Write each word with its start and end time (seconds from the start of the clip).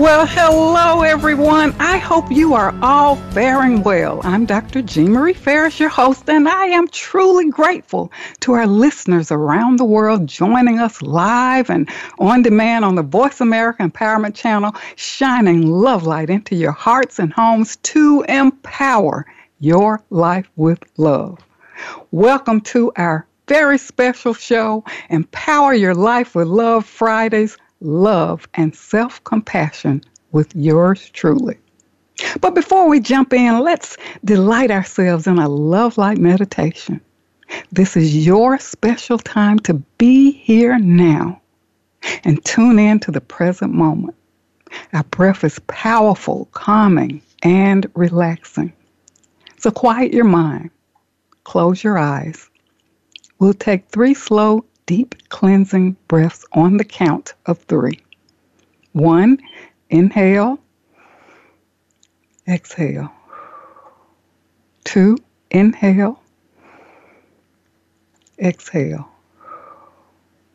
Well, 0.00 0.24
hello, 0.24 1.02
everyone. 1.02 1.74
I 1.78 1.98
hope 1.98 2.32
you 2.32 2.54
are 2.54 2.74
all 2.80 3.16
faring 3.32 3.82
well. 3.82 4.22
I'm 4.24 4.46
Dr. 4.46 4.80
Jean 4.80 5.12
Marie 5.12 5.34
Farish, 5.34 5.78
your 5.78 5.90
host, 5.90 6.26
and 6.26 6.48
I 6.48 6.68
am 6.68 6.88
truly 6.88 7.50
grateful 7.50 8.10
to 8.40 8.54
our 8.54 8.66
listeners 8.66 9.30
around 9.30 9.78
the 9.78 9.84
world 9.84 10.26
joining 10.26 10.78
us 10.78 11.02
live 11.02 11.68
and 11.68 11.86
on 12.18 12.40
demand 12.40 12.86
on 12.86 12.94
the 12.94 13.02
Voice 13.02 13.42
America 13.42 13.82
Empowerment 13.82 14.34
Channel, 14.34 14.74
shining 14.96 15.66
love 15.66 16.04
light 16.04 16.30
into 16.30 16.56
your 16.56 16.72
hearts 16.72 17.18
and 17.18 17.30
homes 17.30 17.76
to 17.82 18.24
empower 18.26 19.26
your 19.58 20.02
life 20.08 20.48
with 20.56 20.82
love. 20.96 21.38
Welcome 22.10 22.62
to 22.62 22.90
our 22.96 23.26
very 23.46 23.76
special 23.76 24.32
show, 24.32 24.82
Empower 25.10 25.74
Your 25.74 25.94
Life 25.94 26.34
with 26.34 26.48
Love 26.48 26.86
Fridays 26.86 27.58
love, 27.80 28.48
and 28.54 28.74
self 28.74 29.22
compassion 29.24 30.02
with 30.32 30.54
yours 30.54 31.10
truly. 31.10 31.58
But 32.40 32.54
before 32.54 32.88
we 32.88 33.00
jump 33.00 33.32
in, 33.32 33.60
let's 33.60 33.96
delight 34.24 34.70
ourselves 34.70 35.26
in 35.26 35.38
a 35.38 35.48
love 35.48 35.96
light 35.98 36.18
meditation. 36.18 37.00
This 37.72 37.96
is 37.96 38.26
your 38.26 38.58
special 38.58 39.18
time 39.18 39.58
to 39.60 39.74
be 39.98 40.32
here 40.32 40.78
now 40.78 41.40
and 42.24 42.44
tune 42.44 42.78
in 42.78 43.00
to 43.00 43.10
the 43.10 43.20
present 43.20 43.72
moment. 43.72 44.16
Our 44.92 45.04
breath 45.04 45.44
is 45.44 45.58
powerful, 45.66 46.48
calming, 46.52 47.22
and 47.42 47.90
relaxing. 47.94 48.72
So 49.58 49.70
quiet 49.70 50.12
your 50.12 50.24
mind, 50.24 50.70
close 51.44 51.82
your 51.82 51.98
eyes. 51.98 52.48
We'll 53.38 53.54
take 53.54 53.88
three 53.88 54.14
slow, 54.14 54.64
deep 54.90 55.14
cleansing 55.28 55.96
breaths 56.08 56.44
on 56.50 56.76
the 56.76 56.84
count 56.84 57.34
of 57.46 57.56
three. 57.60 58.00
One, 58.90 59.38
inhale, 59.88 60.58
exhale. 62.48 63.08
Two, 64.82 65.16
inhale, 65.48 66.20
exhale. 68.36 69.08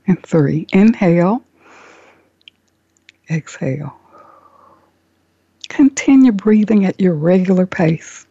And 0.06 0.22
three, 0.22 0.68
inhale, 0.74 1.42
exhale. 3.30 3.98
Continue 5.70 6.34
breathing 6.34 6.84
at 6.84 7.00
your 7.00 7.16
regular 7.16 7.66
pace. 7.66 8.26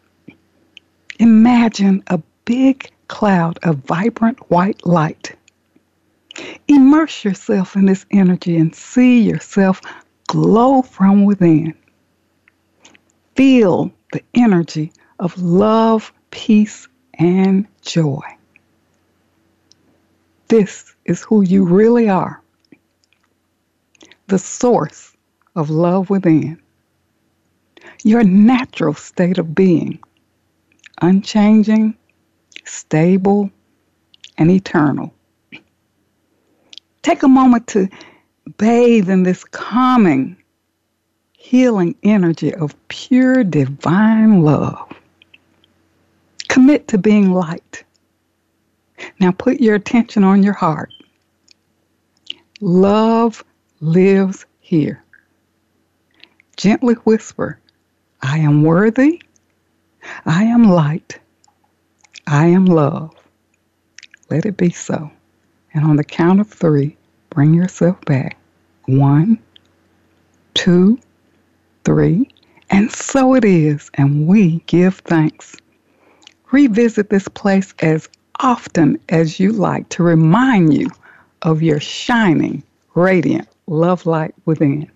Imagine 1.17 2.03
a 2.05 2.21
big 2.45 2.91
cloud 3.07 3.57
of 3.63 3.77
vibrant 3.77 4.51
white 4.51 4.85
light 4.85 5.34
Immerse 6.67 7.23
yourself 7.23 7.75
in 7.75 7.85
this 7.85 8.05
energy 8.11 8.57
and 8.57 8.73
see 8.75 9.21
yourself 9.21 9.81
glow 10.27 10.81
from 10.81 11.25
within. 11.25 11.73
Feel 13.35 13.91
the 14.11 14.23
energy 14.33 14.91
of 15.19 15.37
love, 15.37 16.11
peace, 16.31 16.87
and 17.19 17.67
joy. 17.81 18.21
This 20.47 20.95
is 21.05 21.21
who 21.21 21.41
you 21.41 21.65
really 21.65 22.09
are 22.09 22.41
the 24.27 24.39
source 24.39 25.15
of 25.55 25.69
love 25.69 26.09
within, 26.09 26.59
your 28.03 28.23
natural 28.23 28.93
state 28.93 29.37
of 29.37 29.53
being, 29.53 29.99
unchanging, 31.01 31.95
stable, 32.63 33.49
and 34.37 34.49
eternal. 34.49 35.14
Take 37.05 37.21
a 37.21 37.27
moment 37.27 37.67
to 37.67 37.87
bathe 38.57 39.11
in 39.11 39.21
this 39.21 39.43
calming, 39.43 40.37
healing 41.33 41.93
energy 42.01 42.51
of 42.51 42.75
pure 42.87 43.43
divine 43.43 44.41
love. 44.41 44.91
Commit 46.47 46.87
to 46.87 46.97
being 46.97 47.31
light. 47.31 47.83
Now 49.19 49.31
put 49.33 49.61
your 49.61 49.75
attention 49.75 50.23
on 50.23 50.41
your 50.41 50.53
heart. 50.53 50.91
Love 52.59 53.45
lives 53.81 54.47
here. 54.59 55.03
Gently 56.57 56.95
whisper, 56.95 57.59
I 58.23 58.39
am 58.39 58.63
worthy. 58.63 59.21
I 60.25 60.45
am 60.45 60.63
light. 60.63 61.19
I 62.25 62.47
am 62.47 62.65
love. 62.65 63.13
Let 64.31 64.47
it 64.47 64.57
be 64.57 64.71
so. 64.71 65.11
And 65.75 65.83
on 65.83 65.97
the 65.97 66.03
count 66.05 66.39
of 66.39 66.47
three, 66.47 66.95
bring 67.29 67.53
yourself 67.53 67.99
back. 68.05 68.37
One, 68.85 69.37
two, 70.53 70.97
three. 71.83 72.29
And 72.69 72.89
so 72.89 73.35
it 73.35 73.43
is, 73.43 73.91
and 73.95 74.25
we 74.25 74.59
give 74.67 74.95
thanks. 74.99 75.57
Revisit 76.51 77.09
this 77.09 77.27
place 77.27 77.73
as 77.79 78.07
often 78.39 78.97
as 79.09 79.37
you 79.39 79.51
like 79.51 79.89
to 79.89 80.03
remind 80.03 80.73
you 80.73 80.87
of 81.41 81.61
your 81.61 81.81
shining, 81.81 82.63
radiant 82.95 83.47
love 83.67 84.05
light 84.05 84.33
within. 84.45 84.89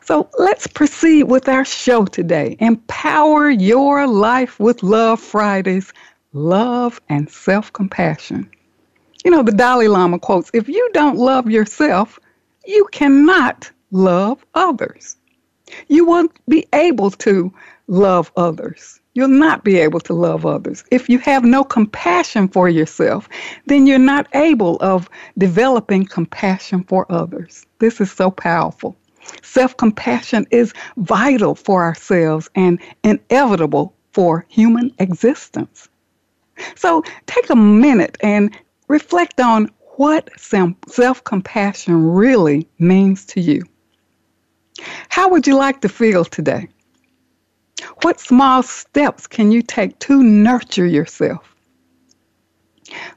So 0.00 0.28
let's 0.38 0.68
proceed 0.68 1.24
with 1.24 1.48
our 1.48 1.64
show 1.64 2.04
today. 2.04 2.56
Empower 2.60 3.50
your 3.50 4.06
life 4.06 4.60
with 4.60 4.82
Love 4.84 5.18
Fridays, 5.18 5.92
love 6.32 7.00
and 7.08 7.28
self 7.28 7.72
compassion. 7.72 8.48
You 9.24 9.30
know, 9.30 9.42
the 9.42 9.52
Dalai 9.52 9.88
Lama 9.88 10.18
quotes 10.18 10.50
If 10.52 10.68
you 10.68 10.90
don't 10.92 11.16
love 11.16 11.50
yourself, 11.50 12.20
you 12.66 12.86
cannot 12.92 13.70
love 13.90 14.44
others. 14.54 15.16
You 15.88 16.04
won't 16.04 16.32
be 16.46 16.66
able 16.74 17.10
to 17.10 17.52
love 17.86 18.30
others. 18.36 19.00
You'll 19.14 19.28
not 19.28 19.64
be 19.64 19.78
able 19.78 20.00
to 20.00 20.12
love 20.12 20.44
others. 20.44 20.84
If 20.90 21.08
you 21.08 21.18
have 21.20 21.44
no 21.44 21.64
compassion 21.64 22.48
for 22.48 22.68
yourself, 22.68 23.28
then 23.66 23.86
you're 23.86 23.98
not 23.98 24.26
able 24.34 24.76
of 24.80 25.08
developing 25.38 26.04
compassion 26.04 26.84
for 26.84 27.06
others. 27.10 27.64
This 27.78 28.00
is 28.00 28.10
so 28.10 28.30
powerful. 28.30 28.96
Self-compassion 29.42 30.46
is 30.50 30.74
vital 30.98 31.54
for 31.54 31.82
ourselves 31.82 32.50
and 32.56 32.78
inevitable 33.04 33.94
for 34.12 34.44
human 34.48 34.92
existence. 34.98 35.88
So 36.74 37.02
take 37.26 37.50
a 37.50 37.56
minute 37.56 38.18
and 38.20 38.56
reflect 38.94 39.40
on 39.40 39.68
what 39.96 40.30
self 40.38 41.24
compassion 41.24 42.12
really 42.12 42.68
means 42.78 43.26
to 43.26 43.40
you. 43.40 43.60
How 45.08 45.28
would 45.30 45.48
you 45.48 45.56
like 45.56 45.80
to 45.80 45.88
feel 45.88 46.24
today? 46.24 46.68
What 48.02 48.20
small 48.20 48.62
steps 48.62 49.26
can 49.26 49.50
you 49.50 49.62
take 49.62 49.98
to 50.06 50.22
nurture 50.22 50.86
yourself? 50.86 51.56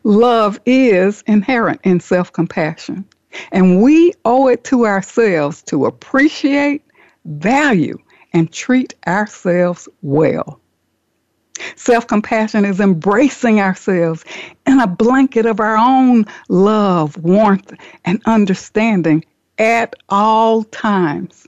Love 0.04 0.60
is 0.66 1.24
inherent 1.28 1.80
in 1.84 2.00
self 2.00 2.34
compassion, 2.34 3.06
and 3.52 3.80
we 3.84 4.14
owe 4.26 4.48
it 4.48 4.64
to 4.64 4.88
ourselves 4.88 5.62
to 5.64 5.86
appreciate, 5.86 6.82
value, 7.26 7.98
and 8.34 8.52
treat 8.52 8.96
ourselves 9.06 9.88
well. 10.02 10.60
Self 11.76 12.08
compassion 12.08 12.66
is 12.66 12.80
embracing 12.80 13.60
ourselves 13.60 14.24
in 14.66 14.80
a 14.80 14.88
blanket 14.88 15.46
of 15.46 15.60
our 15.60 15.78
own 15.78 16.26
love, 16.50 17.18
warmth, 17.18 17.74
and 18.06 18.22
understanding 18.26 19.24
at 19.58 19.94
all 20.10 20.64
times. 20.66 21.48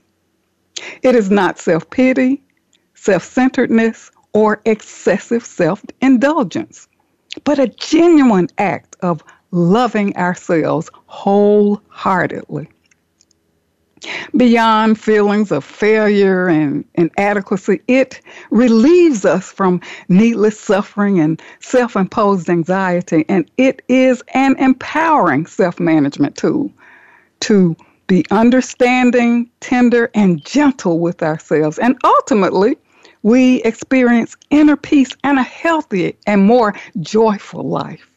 It 1.02 1.14
is 1.14 1.30
not 1.30 1.58
self 1.58 1.88
pity, 1.90 2.42
self 2.94 3.22
centeredness, 3.24 4.10
or 4.32 4.60
excessive 4.64 5.44
self 5.44 5.82
indulgence, 6.00 6.88
but 7.44 7.58
a 7.58 7.68
genuine 7.68 8.48
act 8.58 8.96
of 9.00 9.22
loving 9.50 10.16
ourselves 10.16 10.90
wholeheartedly. 11.06 12.68
Beyond 14.36 14.98
feelings 14.98 15.52
of 15.52 15.64
failure 15.64 16.48
and 16.48 16.84
inadequacy, 16.94 17.82
it 17.86 18.20
relieves 18.50 19.24
us 19.24 19.52
from 19.52 19.80
needless 20.08 20.58
suffering 20.58 21.20
and 21.20 21.40
self 21.60 21.96
imposed 21.96 22.48
anxiety, 22.48 23.24
and 23.28 23.50
it 23.58 23.82
is 23.88 24.22
an 24.34 24.56
empowering 24.58 25.46
self 25.46 25.78
management 25.78 26.36
tool 26.36 26.72
to 27.40 27.76
be 28.06 28.24
understanding, 28.30 29.50
tender, 29.60 30.10
and 30.14 30.44
gentle 30.44 30.98
with 30.98 31.22
ourselves, 31.22 31.78
and 31.78 31.96
ultimately 32.02 32.76
we 33.22 33.62
experience 33.62 34.36
inner 34.50 34.76
peace 34.76 35.10
and 35.24 35.38
a 35.38 35.42
healthier 35.42 36.12
and 36.26 36.42
more 36.42 36.74
joyful 37.00 37.68
life. 37.68 38.08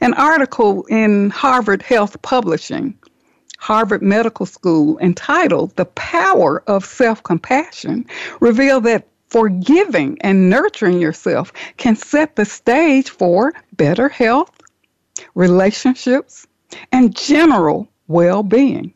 An 0.00 0.14
article 0.14 0.84
in 0.86 1.30
Harvard 1.30 1.82
Health 1.82 2.20
Publishing, 2.22 2.98
Harvard 3.58 4.02
Medical 4.02 4.46
School, 4.46 4.98
entitled 4.98 5.74
The 5.76 5.86
Power 5.86 6.62
of 6.66 6.84
Self 6.84 7.22
Compassion, 7.22 8.06
revealed 8.40 8.84
that 8.84 9.08
forgiving 9.28 10.16
and 10.20 10.48
nurturing 10.48 11.00
yourself 11.00 11.52
can 11.76 11.96
set 11.96 12.36
the 12.36 12.44
stage 12.44 13.10
for 13.10 13.52
better 13.72 14.08
health, 14.08 14.60
relationships, 15.34 16.46
and 16.92 17.14
general 17.16 17.88
well 18.08 18.42
being. 18.42 18.92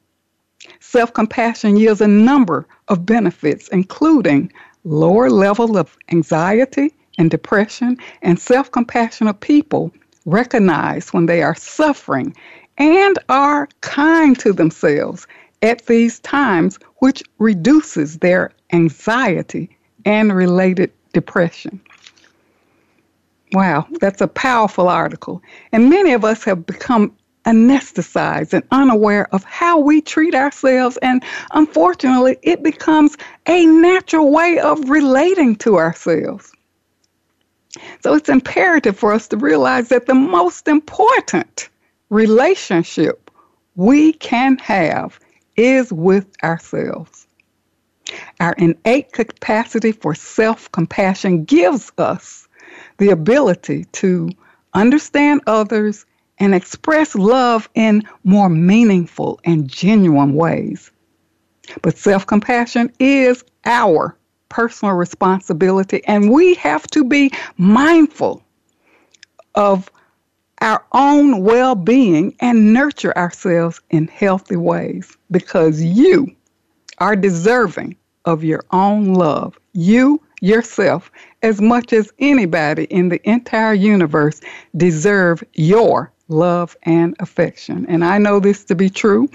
Self 0.81 1.13
compassion 1.13 1.77
yields 1.77 2.01
a 2.01 2.09
number 2.09 2.67
of 2.89 3.07
benefits, 3.07 3.69
including 3.69 4.53
lower 4.85 5.31
level 5.31 5.77
of 5.77 5.97
anxiety 6.11 6.95
and 7.19 7.31
depression, 7.31 7.97
and 8.23 8.39
self 8.39 8.71
compassionate 8.71 9.41
people 9.41 9.93
recognize 10.27 11.13
when 11.13 11.27
they 11.27 11.43
are 11.43 11.55
suffering 11.55 12.35
and 12.81 13.19
are 13.29 13.69
kind 13.83 14.37
to 14.41 14.53
themselves 14.53 15.27
at 15.63 15.87
these 15.87 16.19
times, 16.21 16.79
which 16.97 17.23
reduces 17.39 18.19
their 18.19 18.51
anxiety 18.73 19.77
and 20.07 20.35
related 20.35 20.91
depression. 21.13 21.81
Wow, 23.53 23.87
that's 24.01 24.23
a 24.23 24.29
powerful 24.29 24.89
article. 24.89 25.43
And 25.73 25.91
many 25.91 26.13
of 26.15 26.25
us 26.25 26.43
have 26.45 26.65
become 26.65 27.15
anesthetized 27.45 28.55
and 28.55 28.65
unaware 28.71 29.29
of 29.35 29.45
how 29.45 29.79
we 29.79 30.01
treat 30.01 30.35
ourselves. 30.35 30.97
And 30.99 31.23
unfortunately, 31.53 32.39
it 32.43 32.63
becomes 32.63 33.17
a 33.47 33.67
natural 33.67 34.31
way 34.31 34.59
of 34.59 34.89
relating 34.89 35.57
to 35.57 35.77
ourselves. 35.77 36.53
So 38.03 38.15
it's 38.15 38.29
imperative 38.29 38.99
for 38.99 39.13
us 39.13 39.29
to 39.29 39.37
realize 39.37 39.89
that 39.89 40.07
the 40.07 40.15
most 40.15 40.67
important 40.67 41.69
relationship 42.11 43.31
we 43.77 44.13
can 44.13 44.59
have 44.59 45.19
is 45.57 45.93
with 45.93 46.27
ourselves. 46.43 47.27
Our 48.41 48.55
innate 48.55 49.13
capacity 49.13 49.93
for 49.93 50.15
self 50.15 50.71
compassion 50.73 51.45
gives 51.45 51.93
us 51.97 52.49
the 52.99 53.11
ability 53.11 53.85
to 53.93 54.31
understand 54.75 55.43
others 55.47 56.07
and 56.39 56.55
express 56.55 57.15
love 57.15 57.69
in 57.75 58.03
more 58.25 58.49
meaningful 58.49 59.39
and 59.45 59.69
genuine 59.69 60.35
ways. 60.35 60.91
But 61.83 61.97
self 61.97 62.27
compassion 62.27 62.93
is 62.99 63.45
our 63.65 64.17
personal 64.49 64.95
responsibility, 64.95 66.03
and 66.05 66.31
we 66.31 66.55
have 66.55 66.87
to 66.89 67.05
be 67.05 67.31
mindful 67.57 68.43
of 69.55 69.91
our 70.61 70.85
own 70.93 71.43
well 71.43 71.75
being 71.75 72.35
and 72.41 72.73
nurture 72.73 73.17
ourselves 73.17 73.81
in 73.91 74.09
healthy 74.09 74.57
ways 74.57 75.17
because 75.31 75.83
you 75.83 76.35
are 76.99 77.17
deserving 77.17 77.97
of 78.25 78.45
your 78.45 78.63
own 78.73 79.15
love. 79.15 79.59
You 79.73 80.21
yourself, 80.41 81.11
as 81.43 81.61
much 81.61 81.93
as 81.93 82.13
anybody 82.19 82.85
in 82.85 83.09
the 83.09 83.21
entire 83.29 83.75
universe, 83.75 84.41
deserve 84.77 85.43
your 85.55 86.13
love 86.29 86.77
and 86.85 87.15
affection. 87.19 87.85
And 87.89 88.05
I 88.05 88.19
know 88.19 88.41
this 88.41 88.65
to 88.67 88.75
be 88.75 88.89
true. 88.89 89.29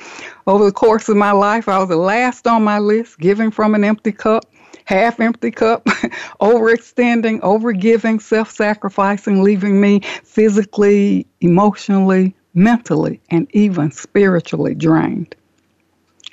Over 0.47 0.65
the 0.65 0.71
course 0.71 1.09
of 1.09 1.17
my 1.17 1.31
life, 1.31 1.67
I 1.67 1.77
was 1.77 1.89
the 1.89 1.97
last 1.97 2.47
on 2.47 2.63
my 2.63 2.79
list, 2.79 3.19
giving 3.19 3.51
from 3.51 3.75
an 3.75 3.83
empty 3.83 4.11
cup, 4.11 4.45
half 4.85 5.19
empty 5.19 5.51
cup, 5.51 5.85
overextending, 6.41 7.41
overgiving, 7.41 8.21
self 8.21 8.49
sacrificing, 8.49 9.43
leaving 9.43 9.81
me 9.81 9.99
physically, 10.23 11.27
emotionally, 11.41 12.33
mentally, 12.53 13.19
and 13.29 13.47
even 13.53 13.91
spiritually 13.91 14.73
drained. 14.73 15.35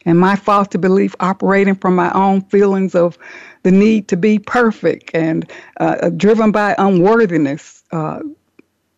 And 0.05 0.19
my 0.19 0.37
faulty 0.37 0.79
belief 0.79 1.15
operating 1.21 1.75
from 1.75 1.95
my 1.95 2.11
own 2.13 2.43
feelings 2.43 2.95
of 2.95 3.19
the 3.63 3.71
need 3.71 4.09
to 4.09 4.17
be 4.17 4.39
perfect 4.39 5.11
and 5.15 5.51
uh, 5.79 6.11
driven 6.11 6.51
by 6.51 6.75
unworthiness, 6.79 7.85
uh, 7.93 8.21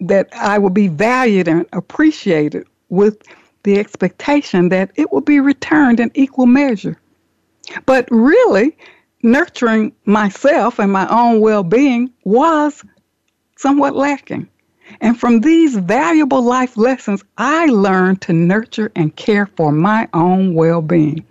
that 0.01 0.29
I 0.33 0.59
will 0.59 0.71
be 0.71 0.89
valued 0.89 1.49
and 1.49 1.67
appreciated 1.73 2.67
with 2.89 3.23
the 3.63 3.79
expectation 3.79 4.69
that 4.71 4.91
it 4.97 5.13
will 5.13 5.21
be 5.21 5.41
returned 5.41 6.01
in 6.01 6.11
equal 6.15 6.47
measure. 6.47 6.99
But 7.87 8.07
really, 8.11 8.77
nurturing 9.25 9.91
myself 10.05 10.79
and 10.79 10.93
my 10.93 11.09
own 11.09 11.41
well 11.41 11.65
being 11.65 12.13
was 12.25 12.85
somewhat 13.57 13.97
lacking. 13.97 14.47
And 15.01 15.19
from 15.19 15.41
these 15.41 15.77
valuable 15.77 16.43
life 16.43 16.77
lessons, 16.77 17.25
I 17.39 17.67
learned 17.67 18.21
to 18.23 18.35
nurture 18.35 18.93
and 18.95 19.17
care 19.17 19.47
for 19.47 19.73
my 19.73 20.07
own 20.13 20.55
well 20.55 20.83
being. 20.83 21.25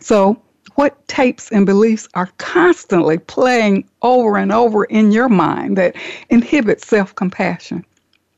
So, 0.00 0.42
what 0.74 1.06
tapes 1.06 1.52
and 1.52 1.64
beliefs 1.64 2.08
are 2.14 2.30
constantly 2.38 3.18
playing 3.18 3.88
over 4.02 4.36
and 4.36 4.50
over 4.50 4.84
in 4.84 5.12
your 5.12 5.28
mind 5.28 5.78
that 5.78 5.94
inhibit 6.28 6.82
self 6.82 7.14
compassion. 7.14 7.86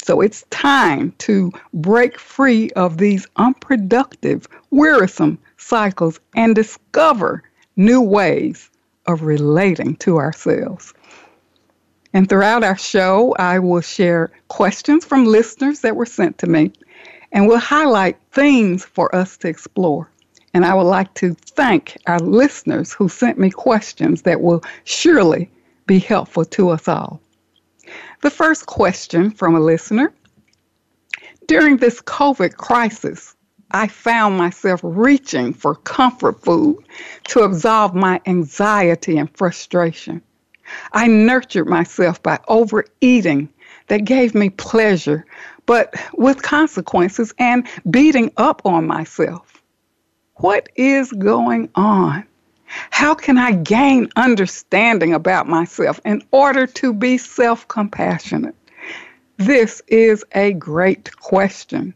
So 0.03 0.21
it's 0.21 0.45
time 0.51 1.13
to 1.19 1.51
break 1.73 2.19
free 2.19 2.71
of 2.77 2.99
these 2.99 3.27
unproductive, 3.37 4.47
wearisome 4.71 5.39
cycles 5.57 6.21
and 6.37 6.55
discover 6.55 7.43
new 7.77 8.01
ways 8.01 8.71
of 9.07 9.23
relating 9.23 9.97
to 9.97 10.19
ourselves. 10.19 10.95
And 12.13 12.29
throughout 12.29 12.65
our 12.65 12.79
show, 12.79 13.35
I 13.39 13.59
will 13.59 13.83
share 13.83 14.33
questions 14.49 15.05
from 15.05 15.27
listeners 15.27 15.81
that 15.81 15.97
were 15.97 16.07
sent 16.07 16.39
to 16.39 16.47
me, 16.47 16.73
and 17.33 17.47
we'll 17.47 17.59
highlight 17.59 18.17
themes 18.33 18.85
for 18.85 19.15
us 19.15 19.37
to 19.39 19.49
explore. 19.49 20.11
And 20.55 20.65
I 20.65 20.73
would 20.73 20.85
like 20.85 21.13
to 21.15 21.35
thank 21.35 21.99
our 22.07 22.19
listeners 22.19 22.93
who 22.93 23.11
sent 23.11 23.39
me 23.39 23.51
questions 23.51 24.23
that 24.23 24.41
will 24.41 24.65
surely 24.85 25.51
be 25.87 25.99
helpful 25.99 26.47
to 26.47 26.71
us 26.71 26.89
all. 26.89 27.21
The 28.23 28.31
first 28.31 28.67
question 28.67 29.31
from 29.31 29.55
a 29.55 29.61
listener 29.61 30.13
During 31.47 31.77
this 31.77 32.01
COVID 32.01 32.57
crisis, 32.57 33.36
I 33.71 33.89
found 33.89 34.39
myself 34.39 34.81
reaching 34.83 35.53
for 35.53 35.75
comfort 35.75 36.43
food 36.43 36.85
to 37.29 37.41
absolve 37.41 37.95
my 37.95 38.21
anxiety 38.27 39.19
and 39.19 39.35
frustration. 39.37 40.23
I 40.93 41.07
nurtured 41.07 41.69
myself 41.69 42.23
by 42.23 42.39
overeating 42.49 43.49
that 43.89 44.05
gave 44.05 44.35
me 44.35 44.51
pleasure, 44.51 45.25
but 45.65 45.95
with 46.15 46.43
consequences 46.43 47.33
and 47.39 47.67
beating 47.91 48.33
up 48.37 48.63
on 48.65 48.87
myself. 48.87 49.63
What 50.37 50.69
is 50.77 51.13
going 51.13 51.71
on? 51.75 52.25
How 52.91 53.15
can 53.15 53.39
I 53.39 53.53
gain 53.53 54.09
understanding 54.17 55.15
about 55.15 55.49
myself 55.49 56.01
in 56.05 56.23
order 56.31 56.67
to 56.67 56.93
be 56.93 57.17
self 57.17 57.67
compassionate? 57.69 58.55
This 59.39 59.83
is 59.87 60.25
a 60.33 60.53
great 60.53 61.15
question. 61.17 61.95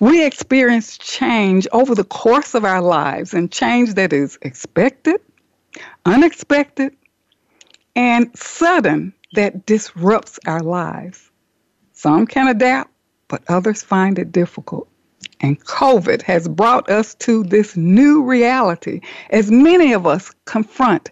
We 0.00 0.24
experience 0.24 0.96
change 0.96 1.68
over 1.72 1.94
the 1.94 2.04
course 2.04 2.54
of 2.54 2.64
our 2.64 2.80
lives, 2.80 3.34
and 3.34 3.52
change 3.52 3.94
that 3.94 4.14
is 4.14 4.38
expected, 4.40 5.20
unexpected, 6.06 6.96
and 7.94 8.36
sudden 8.36 9.12
that 9.34 9.66
disrupts 9.66 10.38
our 10.46 10.60
lives. 10.60 11.30
Some 11.92 12.26
can 12.26 12.48
adapt, 12.48 12.90
but 13.28 13.42
others 13.48 13.82
find 13.82 14.18
it 14.18 14.32
difficult. 14.32 14.88
And 15.42 15.62
COVID 15.64 16.22
has 16.22 16.48
brought 16.48 16.88
us 16.88 17.14
to 17.16 17.44
this 17.44 17.76
new 17.76 18.22
reality 18.22 19.00
as 19.28 19.50
many 19.50 19.92
of 19.92 20.06
us 20.06 20.30
confront 20.46 21.10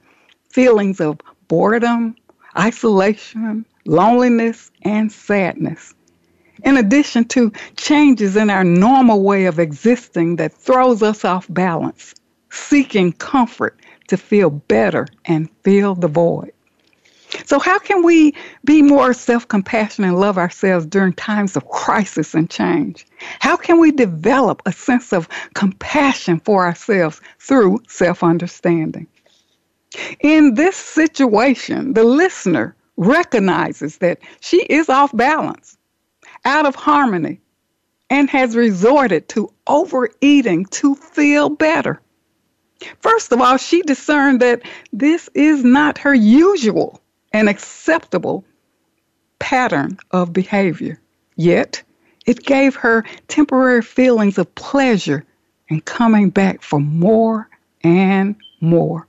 feelings 0.49 0.99
of 0.99 1.19
boredom, 1.49 2.17
isolation, 2.59 3.67
loneliness, 3.85 4.71
and 4.83 5.13
sadness. 5.13 5.95
In 6.65 6.77
addition 6.77 7.25
to 7.29 7.53
changes 7.77 8.37
in 8.37 8.51
our 8.51 8.65
normal 8.65 9.23
way 9.23 9.47
of 9.47 9.59
existing 9.59 10.37
that 10.37 10.53
throws 10.53 11.03
us 11.03 11.25
off 11.25 11.47
balance, 11.49 12.15
seeking 12.51 13.13
comfort 13.13 13.81
to 14.09 14.17
feel 14.17 14.51
better 14.51 15.07
and 15.25 15.49
fill 15.63 15.95
the 15.95 16.09
void. 16.09 16.53
So, 17.45 17.59
how 17.59 17.79
can 17.79 18.03
we 18.03 18.35
be 18.65 18.81
more 18.81 19.13
self 19.13 19.47
compassionate 19.47 20.09
and 20.09 20.21
love 20.21 20.39
ourselves 20.39 20.87
during 20.87 21.13
times 21.13 21.57
of 21.57 21.69
crisis 21.69 22.35
and 22.35 22.49
change? 22.49 23.07
How 23.41 23.57
can 23.57 23.79
we 23.79 23.91
develop 23.91 24.63
a 24.65 24.73
sense 24.73 25.13
of 25.13 25.29
compassion 25.55 26.41
for 26.41 26.65
ourselves 26.65 27.21
through 27.39 27.83
self 27.87 28.23
understanding? 28.23 29.07
In 30.21 30.55
this 30.55 30.77
situation, 30.77 31.95
the 31.95 32.05
listener 32.05 32.75
recognizes 32.97 33.99
that 33.99 34.19
she 34.41 34.63
is 34.65 34.89
off 34.89 35.17
balance, 35.17 35.78
out 36.45 36.67
of 36.67 36.75
harmony, 36.75 37.41
and 38.11 38.31
has 38.31 38.57
resorted 38.57 39.29
to 39.31 39.53
overeating 39.67 40.65
to 40.67 40.95
feel 40.95 41.49
better. 41.51 42.01
First 43.01 43.33
of 43.33 43.41
all, 43.41 43.57
she 43.57 43.83
discerned 43.83 44.41
that 44.41 44.63
this 44.93 45.29
is 45.35 45.65
not 45.65 45.99
her 45.99 46.15
usual 46.15 47.01
and 47.33 47.49
acceptable 47.49 48.45
pattern 49.39 49.99
of 50.11 50.33
behavior. 50.33 51.01
Yet, 51.37 51.83
it 52.27 52.45
gave 52.45 52.77
her 52.77 53.05
temporary 53.29 53.83
feelings 53.83 54.39
of 54.39 54.55
pleasure 54.55 55.25
and 55.71 55.85
coming 55.85 56.31
back 56.31 56.63
for 56.63 56.81
more 56.81 57.49
and 57.83 58.37
more. 58.61 59.07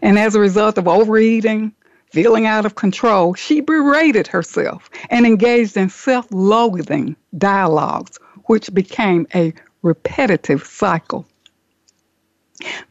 And 0.00 0.18
as 0.18 0.34
a 0.34 0.40
result 0.40 0.78
of 0.78 0.88
overeating, 0.88 1.74
feeling 2.12 2.46
out 2.46 2.66
of 2.66 2.74
control, 2.74 3.34
she 3.34 3.60
berated 3.60 4.26
herself 4.26 4.90
and 5.08 5.26
engaged 5.26 5.76
in 5.76 5.88
self 5.88 6.26
loathing 6.30 7.16
dialogues, 7.38 8.18
which 8.46 8.72
became 8.74 9.26
a 9.34 9.52
repetitive 9.82 10.64
cycle. 10.64 11.26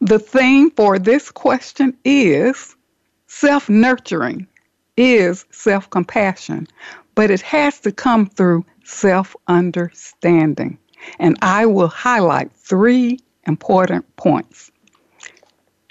The 0.00 0.18
theme 0.18 0.70
for 0.72 0.98
this 0.98 1.30
question 1.30 1.96
is 2.04 2.74
self 3.28 3.68
nurturing, 3.68 4.46
is 4.96 5.46
self 5.50 5.88
compassion, 5.88 6.66
but 7.14 7.30
it 7.30 7.40
has 7.42 7.78
to 7.80 7.92
come 7.92 8.26
through 8.26 8.66
self 8.84 9.36
understanding. 9.46 10.78
And 11.18 11.38
I 11.42 11.66
will 11.66 11.88
highlight 11.88 12.52
three 12.52 13.20
important 13.46 14.04
points. 14.16 14.70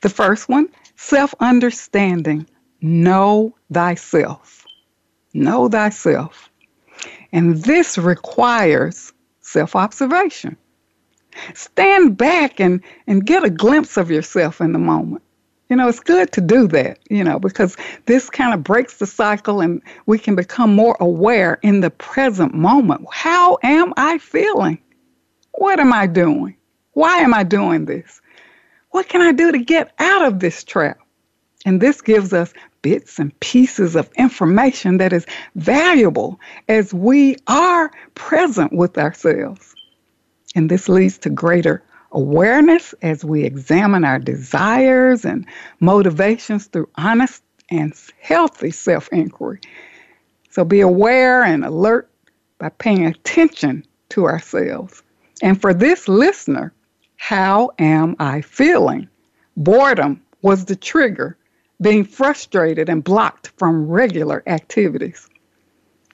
The 0.01 0.09
first 0.09 0.49
one 0.49 0.67
self 0.97 1.33
understanding. 1.39 2.45
Know 2.81 3.55
thyself. 3.71 4.65
Know 5.33 5.69
thyself. 5.69 6.49
And 7.31 7.57
this 7.63 7.97
requires 7.97 9.13
self 9.41 9.75
observation. 9.75 10.57
Stand 11.53 12.17
back 12.17 12.59
and, 12.59 12.81
and 13.07 13.25
get 13.25 13.43
a 13.43 13.49
glimpse 13.49 13.97
of 13.97 14.11
yourself 14.11 14.59
in 14.59 14.73
the 14.73 14.79
moment. 14.79 15.23
You 15.69 15.77
know, 15.77 15.87
it's 15.87 16.01
good 16.01 16.33
to 16.33 16.41
do 16.41 16.67
that, 16.67 16.99
you 17.09 17.23
know, 17.23 17.39
because 17.39 17.77
this 18.05 18.29
kind 18.29 18.53
of 18.53 18.61
breaks 18.61 18.97
the 18.97 19.07
cycle 19.07 19.61
and 19.61 19.81
we 20.05 20.19
can 20.19 20.35
become 20.35 20.75
more 20.75 20.97
aware 20.99 21.59
in 21.61 21.79
the 21.79 21.89
present 21.89 22.53
moment. 22.53 23.05
How 23.09 23.57
am 23.63 23.93
I 23.95 24.17
feeling? 24.17 24.79
What 25.53 25.79
am 25.79 25.93
I 25.93 26.07
doing? 26.07 26.57
Why 26.91 27.19
am 27.19 27.33
I 27.33 27.43
doing 27.43 27.85
this? 27.85 28.21
What 28.89 29.07
can 29.07 29.21
I 29.21 29.31
do 29.31 29.53
to 29.53 29.59
get 29.59 29.93
out 29.99 30.25
of 30.25 30.41
this 30.41 30.63
trap? 30.65 30.97
And 31.65 31.79
this 31.79 32.01
gives 32.01 32.33
us 32.33 32.53
bits 32.81 33.19
and 33.19 33.37
pieces 33.39 33.95
of 33.95 34.09
information 34.15 34.97
that 34.97 35.13
is 35.13 35.25
valuable 35.55 36.39
as 36.67 36.93
we 36.93 37.37
are 37.47 37.91
present 38.15 38.73
with 38.73 38.97
ourselves. 38.97 39.75
And 40.55 40.69
this 40.69 40.89
leads 40.89 41.17
to 41.19 41.29
greater 41.29 41.83
awareness 42.11 42.93
as 43.01 43.23
we 43.23 43.43
examine 43.43 44.03
our 44.03 44.19
desires 44.19 45.23
and 45.23 45.45
motivations 45.79 46.67
through 46.67 46.89
honest 46.95 47.41
and 47.69 47.93
healthy 48.19 48.71
self 48.71 49.07
inquiry. 49.11 49.61
So 50.49 50.65
be 50.65 50.81
aware 50.81 51.43
and 51.43 51.63
alert 51.63 52.09
by 52.57 52.69
paying 52.69 53.05
attention 53.05 53.85
to 54.09 54.25
ourselves. 54.25 55.01
And 55.41 55.59
for 55.59 55.73
this 55.73 56.07
listener, 56.07 56.73
how 57.15 57.71
am 57.79 58.15
I 58.19 58.41
feeling? 58.41 59.07
Boredom 59.55 60.21
was 60.41 60.65
the 60.65 60.75
trigger, 60.75 61.37
being 61.81 62.03
frustrated 62.03 62.89
and 62.89 63.03
blocked 63.03 63.51
from 63.57 63.87
regular 63.87 64.43
activities. 64.45 65.27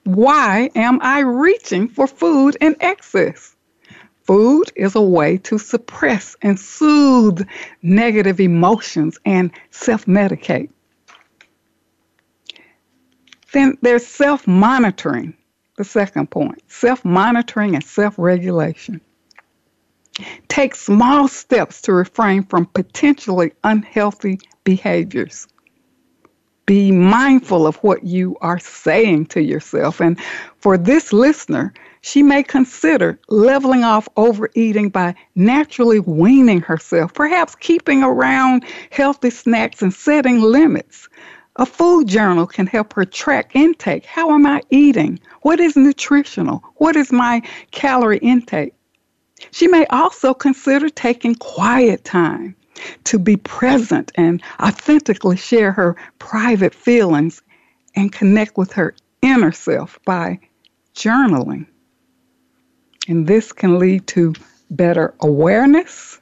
Why 0.04 0.70
am 0.74 1.00
I 1.02 1.20
reaching 1.20 1.88
for 1.88 2.06
food 2.06 2.56
in 2.60 2.76
excess? 2.80 3.54
Food 4.22 4.72
is 4.76 4.94
a 4.94 5.02
way 5.02 5.38
to 5.38 5.58
suppress 5.58 6.36
and 6.42 6.58
soothe 6.58 7.46
negative 7.82 8.40
emotions 8.40 9.18
and 9.24 9.50
self 9.70 10.06
medicate. 10.06 10.70
Then 13.52 13.78
there's 13.80 14.06
self 14.06 14.46
monitoring, 14.46 15.34
the 15.76 15.84
second 15.84 16.30
point 16.30 16.62
self 16.68 17.04
monitoring 17.04 17.74
and 17.74 17.84
self 17.84 18.18
regulation. 18.18 19.00
Take 20.48 20.74
small 20.74 21.28
steps 21.28 21.82
to 21.82 21.92
refrain 21.92 22.42
from 22.42 22.66
potentially 22.66 23.52
unhealthy 23.62 24.40
behaviors. 24.64 25.46
Be 26.68 26.92
mindful 26.92 27.66
of 27.66 27.76
what 27.76 28.04
you 28.04 28.36
are 28.42 28.58
saying 28.58 29.24
to 29.28 29.40
yourself. 29.40 30.02
And 30.02 30.20
for 30.58 30.76
this 30.76 31.14
listener, 31.14 31.72
she 32.02 32.22
may 32.22 32.42
consider 32.42 33.18
leveling 33.30 33.84
off 33.84 34.06
overeating 34.18 34.90
by 34.90 35.14
naturally 35.34 35.98
weaning 35.98 36.60
herself, 36.60 37.14
perhaps 37.14 37.54
keeping 37.54 38.02
around 38.02 38.66
healthy 38.90 39.30
snacks 39.30 39.80
and 39.80 39.94
setting 39.94 40.42
limits. 40.42 41.08
A 41.56 41.64
food 41.64 42.06
journal 42.06 42.46
can 42.46 42.66
help 42.66 42.92
her 42.92 43.06
track 43.06 43.52
intake. 43.56 44.04
How 44.04 44.34
am 44.34 44.46
I 44.46 44.60
eating? 44.68 45.18
What 45.40 45.60
is 45.60 45.74
nutritional? 45.74 46.62
What 46.74 46.96
is 46.96 47.10
my 47.10 47.40
calorie 47.70 48.18
intake? 48.18 48.74
She 49.52 49.68
may 49.68 49.86
also 49.86 50.34
consider 50.34 50.90
taking 50.90 51.34
quiet 51.34 52.04
time 52.04 52.56
to 53.04 53.18
be 53.18 53.36
present 53.36 54.12
and 54.14 54.42
authentically 54.60 55.36
share 55.36 55.72
her 55.72 55.96
private 56.18 56.74
feelings 56.74 57.42
and 57.94 58.12
connect 58.12 58.56
with 58.56 58.72
her 58.72 58.94
inner 59.22 59.52
self 59.52 59.98
by 60.04 60.38
journaling. 60.94 61.66
And 63.08 63.26
this 63.26 63.52
can 63.52 63.78
lead 63.78 64.06
to 64.08 64.34
better 64.70 65.14
awareness 65.20 66.20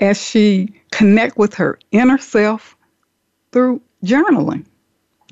as 0.00 0.20
she 0.20 0.74
connect 0.90 1.36
with 1.36 1.54
her 1.54 1.78
inner 1.92 2.18
self 2.18 2.76
through 3.52 3.80
journaling, 4.04 4.64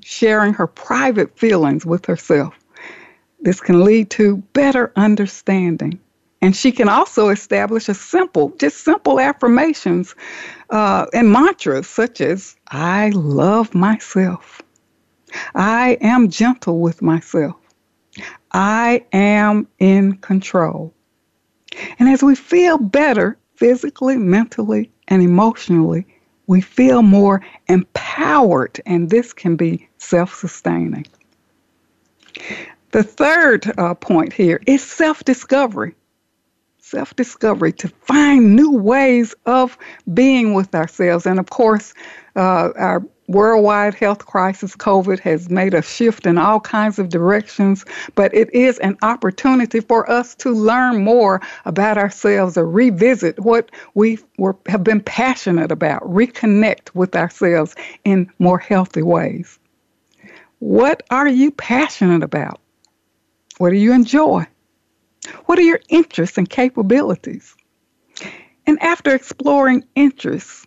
sharing 0.03 0.55
her 0.55 0.67
private 0.67 1.37
feelings 1.39 1.85
with 1.85 2.07
herself. 2.07 2.55
This 3.41 3.61
can 3.61 3.85
lead 3.85 4.11
to 4.11 4.37
better 4.53 4.93
understanding. 4.95 5.99
And 6.43 6.57
she 6.57 6.73
can 6.73 6.89
also 6.89 7.29
establish 7.29 7.89
a 7.89 7.95
simple, 7.95 8.51
just 8.59 8.79
simple 8.85 9.21
affirmations 9.21 10.17
uh, 10.71 11.07
and 11.15 11.31
mantras 11.31 11.87
such 11.87 12.21
as 12.21 12.57
I 12.69 13.11
love 13.11 13.75
myself. 13.75 14.61
I 15.55 15.97
am 16.01 16.29
gentle 16.29 16.81
with 16.81 17.01
myself. 17.01 17.57
I 18.51 19.07
am 19.13 19.69
in 19.79 20.17
control. 20.19 20.93
And 21.99 22.09
as 22.09 22.23
we 22.23 22.35
feel 22.35 22.77
better 22.77 23.39
physically, 23.55 24.17
mentally, 24.17 24.91
and 25.09 25.23
emotionally, 25.23 26.07
we 26.49 26.61
feel 26.61 27.03
more 27.03 27.41
empowered, 27.69 28.81
and 28.85 29.09
this 29.09 29.33
can 29.33 29.57
be 29.57 29.89
self 29.99 30.35
sustaining. 30.35 31.07
The 32.91 33.05
third 33.05 33.73
uh, 33.79 33.95
point 33.95 34.33
here 34.33 34.61
is 34.67 34.83
self 34.83 35.25
discovery. 35.25 35.95
Self 36.93 37.17
discovery 37.17 37.73
to 37.73 37.89
find 37.89 38.55
new 38.55 38.71
ways 38.71 39.35
of 39.47 39.79
being 40.13 40.53
with 40.53 40.75
ourselves. 40.75 41.25
And 41.25 41.39
of 41.39 41.49
course, 41.49 41.95
uh, 42.37 42.69
our 42.77 43.03
worldwide 43.29 43.95
health 43.95 44.27
crisis, 44.27 44.77
COVID, 44.77 45.19
has 45.21 45.49
made 45.49 45.73
a 45.73 45.81
shift 45.81 46.27
in 46.27 46.37
all 46.37 46.61
kinds 46.61 46.99
of 46.99 47.09
directions, 47.09 47.87
but 48.15 48.35
it 48.35 48.53
is 48.55 48.79
an 48.81 48.99
opportunity 49.01 49.81
for 49.81 50.11
us 50.11 50.35
to 50.35 50.51
learn 50.51 51.03
more 51.03 51.41
about 51.65 51.97
ourselves 51.97 52.59
or 52.59 52.67
revisit 52.67 53.41
what 53.41 53.71
we 53.95 54.19
were, 54.37 54.55
have 54.67 54.85
been 54.85 55.01
passionate 55.01 55.73
about, 55.73 56.03
reconnect 56.03 56.95
with 56.95 57.17
ourselves 57.17 57.75
in 58.05 58.31
more 58.39 58.59
healthy 58.59 59.03
ways. 59.03 59.59
What 60.59 61.05
are 61.09 61.27
you 61.27 61.53
passionate 61.53 62.23
about? 62.23 62.61
What 63.57 63.71
do 63.71 63.77
you 63.77 63.95
enjoy? 63.95 64.47
What 65.47 65.59
are 65.59 65.63
your 65.63 65.81
interests 65.89 66.39
and 66.39 66.49
capabilities? 66.49 67.55
And 68.67 68.81
after 68.83 69.15
exploring 69.15 69.85
interests, 69.95 70.67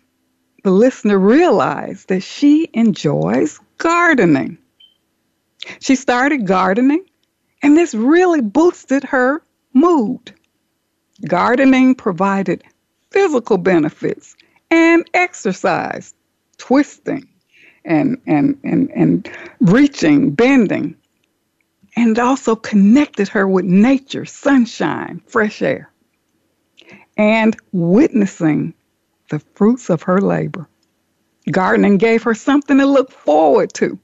the 0.64 0.70
listener 0.70 1.18
realized 1.18 2.08
that 2.08 2.22
she 2.22 2.68
enjoys 2.72 3.60
gardening. 3.78 4.58
She 5.80 5.94
started 5.94 6.46
gardening, 6.46 7.04
and 7.62 7.76
this 7.76 7.94
really 7.94 8.40
boosted 8.40 9.04
her 9.04 9.42
mood. 9.72 10.32
Gardening 11.26 11.94
provided 11.94 12.64
physical 13.10 13.58
benefits 13.58 14.36
and 14.70 15.08
exercise, 15.14 16.14
twisting 16.58 17.28
and, 17.84 18.20
and, 18.26 18.58
and, 18.64 18.90
and 18.90 19.30
reaching, 19.60 20.32
bending, 20.32 20.96
and 21.96 22.18
also 22.18 22.54
connected 22.54 23.28
her 23.28 23.48
with 23.48 23.64
nature, 23.64 24.26
sunshine, 24.26 25.22
fresh 25.26 25.62
air, 25.62 25.90
and 27.16 27.56
witnessing 27.72 28.74
the 29.30 29.40
fruits 29.54 29.88
of 29.88 30.02
her 30.02 30.20
labor. 30.20 30.68
Gardening 31.50 31.96
gave 31.96 32.24
her 32.24 32.34
something 32.34 32.78
to 32.78 32.86
look 32.86 33.10
forward 33.10 33.72
to. 33.74 33.98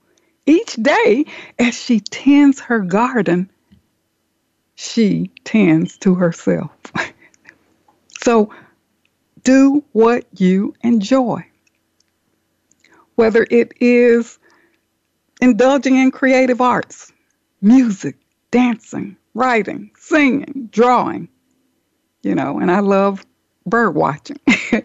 Each 0.46 0.75
day, 0.75 1.26
as 1.58 1.75
she 1.75 2.00
tends 2.00 2.61
her 2.61 2.80
garden, 2.80 3.50
she 4.75 5.30
tends 5.44 5.99
to 5.99 6.14
herself. 6.14 6.70
so, 8.22 8.52
do 9.44 9.84
what 9.92 10.25
you 10.40 10.75
enjoy. 10.82 11.44
Whether 13.14 13.46
it 13.50 13.75
is 13.80 14.38
indulging 15.40 15.96
in 15.96 16.11
creative 16.11 16.61
arts, 16.61 17.12
music, 17.62 18.16
dancing, 18.50 19.16
writing, 19.35 19.90
singing, 19.97 20.69
drawing, 20.71 21.28
you 22.23 22.35
know, 22.35 22.59
and 22.59 22.71
I 22.71 22.81
love 22.81 23.25
bird 23.64 23.95
watching. 23.95 24.40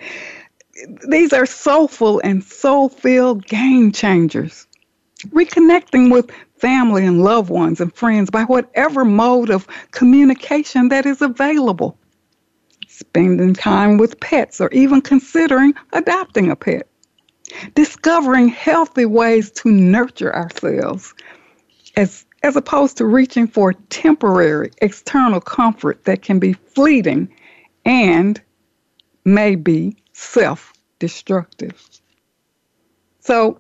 These 1.10 1.34
are 1.34 1.46
soulful 1.46 2.22
and 2.24 2.44
soul 2.44 2.90
filled 2.90 3.46
game 3.46 3.92
changers. 3.92 4.68
Reconnecting 5.30 6.12
with 6.12 6.30
family 6.60 7.06
and 7.06 7.24
loved 7.24 7.50
ones 7.50 7.82
and 7.82 7.94
friends 7.94 8.30
by 8.30 8.44
whatever 8.44 9.04
mode 9.04 9.50
of 9.50 9.68
communication 9.92 10.90
that 10.90 11.06
is 11.06 11.22
available. 11.22 11.98
Spending 12.88 13.54
time 13.54 13.98
with 13.98 14.20
pets 14.20 14.62
or 14.62 14.70
even 14.72 15.02
considering 15.02 15.74
adopting 15.94 16.52
a 16.52 16.56
pet. 16.56 16.88
Discovering 17.74 18.50
healthy 18.50 19.06
ways 19.06 19.52
to 19.52 19.72
nurture 19.72 20.36
ourselves 20.36 21.14
as, 21.96 22.26
as 22.48 22.56
opposed 22.56 22.96
to 22.96 23.06
reaching 23.06 23.46
for 23.46 23.74
temporary 23.90 24.72
external 24.82 25.42
comfort 25.42 26.06
that 26.06 26.22
can 26.22 26.40
be 26.40 26.54
fleeting 26.54 27.28
and 27.84 28.42
may 29.26 29.56
be 29.56 29.98
self 30.14 30.72
destructive. 31.00 31.84
So, 33.20 33.60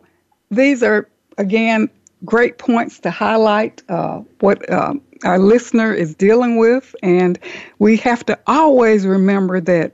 these 0.49 0.81
are, 0.83 1.09
again, 1.37 1.89
great 2.23 2.57
points 2.57 2.99
to 2.99 3.11
highlight 3.11 3.83
uh, 3.89 4.21
what 4.39 4.69
uh, 4.69 4.93
our 5.25 5.37
listener 5.37 5.93
is 5.93 6.15
dealing 6.15 6.55
with. 6.55 6.95
And 7.03 7.37
we 7.79 7.97
have 7.97 8.25
to 8.27 8.39
always 8.47 9.05
remember 9.05 9.59
that 9.59 9.93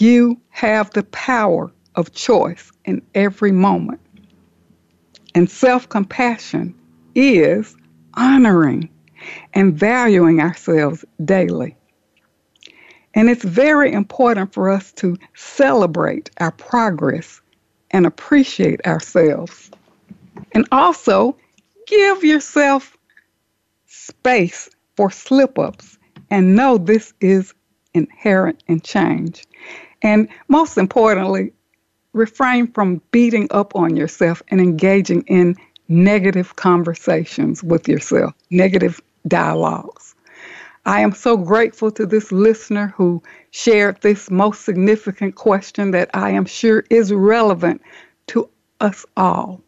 you 0.00 0.40
have 0.50 0.90
the 0.90 1.04
power 1.04 1.70
of 1.94 2.12
choice 2.12 2.72
in 2.84 3.00
every 3.14 3.52
moment. 3.52 4.00
And 5.36 5.48
self 5.48 5.88
compassion 5.88 6.74
is 7.14 7.76
honoring 8.16 8.88
and 9.52 9.74
valuing 9.74 10.40
ourselves 10.40 11.04
daily. 11.24 11.76
And 13.14 13.30
it's 13.30 13.44
very 13.44 13.92
important 13.92 14.52
for 14.52 14.70
us 14.70 14.92
to 14.94 15.16
celebrate 15.34 16.30
our 16.38 16.50
progress 16.50 17.40
and 17.90 18.06
appreciate 18.06 18.84
ourselves. 18.86 19.70
And 20.52 20.66
also 20.72 21.36
give 21.86 22.24
yourself 22.24 22.96
space 23.86 24.68
for 24.96 25.10
slip 25.10 25.58
ups 25.58 25.98
and 26.30 26.56
know 26.56 26.78
this 26.78 27.14
is 27.20 27.54
inherent 27.94 28.62
in 28.66 28.80
change. 28.80 29.44
And 30.02 30.28
most 30.48 30.76
importantly, 30.76 31.52
refrain 32.12 32.72
from 32.72 33.00
beating 33.10 33.48
up 33.50 33.74
on 33.76 33.96
yourself 33.96 34.42
and 34.48 34.60
engaging 34.60 35.22
in 35.22 35.56
negative 35.88 36.56
conversations 36.56 37.62
with 37.62 37.88
yourself, 37.88 38.32
negative 38.50 39.00
dialogues. 39.28 40.14
I 40.86 41.00
am 41.00 41.12
so 41.12 41.36
grateful 41.36 41.90
to 41.92 42.04
this 42.04 42.30
listener 42.30 42.88
who 42.96 43.22
shared 43.50 44.00
this 44.02 44.30
most 44.30 44.64
significant 44.64 45.34
question 45.34 45.92
that 45.92 46.10
I 46.12 46.30
am 46.30 46.44
sure 46.44 46.84
is 46.90 47.12
relevant 47.12 47.80
to 48.28 48.48
us 48.80 49.06
all. 49.16 49.62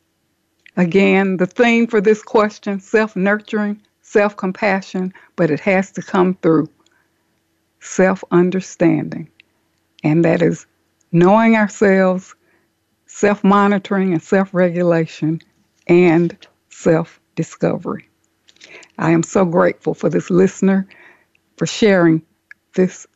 Again, 0.76 1.38
the 1.38 1.46
theme 1.46 1.86
for 1.86 2.02
this 2.02 2.22
question 2.22 2.80
self 2.80 3.16
nurturing, 3.16 3.80
self 4.02 4.36
compassion, 4.36 5.14
but 5.36 5.50
it 5.50 5.60
has 5.60 5.90
to 5.92 6.02
come 6.02 6.34
through 6.42 6.68
self 7.80 8.22
understanding. 8.30 9.28
And 10.04 10.22
that 10.24 10.42
is 10.42 10.66
knowing 11.12 11.56
ourselves, 11.56 12.34
self 13.06 13.42
monitoring 13.42 14.12
and 14.12 14.22
self 14.22 14.52
regulation, 14.52 15.40
and 15.86 16.36
self 16.70 17.20
discovery. 17.34 18.08
I 18.98 19.10
am 19.10 19.22
so 19.22 19.44
grateful 19.44 19.94
for 19.94 20.08
this 20.08 20.30
listener 20.30 20.86
for 21.56 21.66
sharing 21.66 22.22
this 22.74 23.06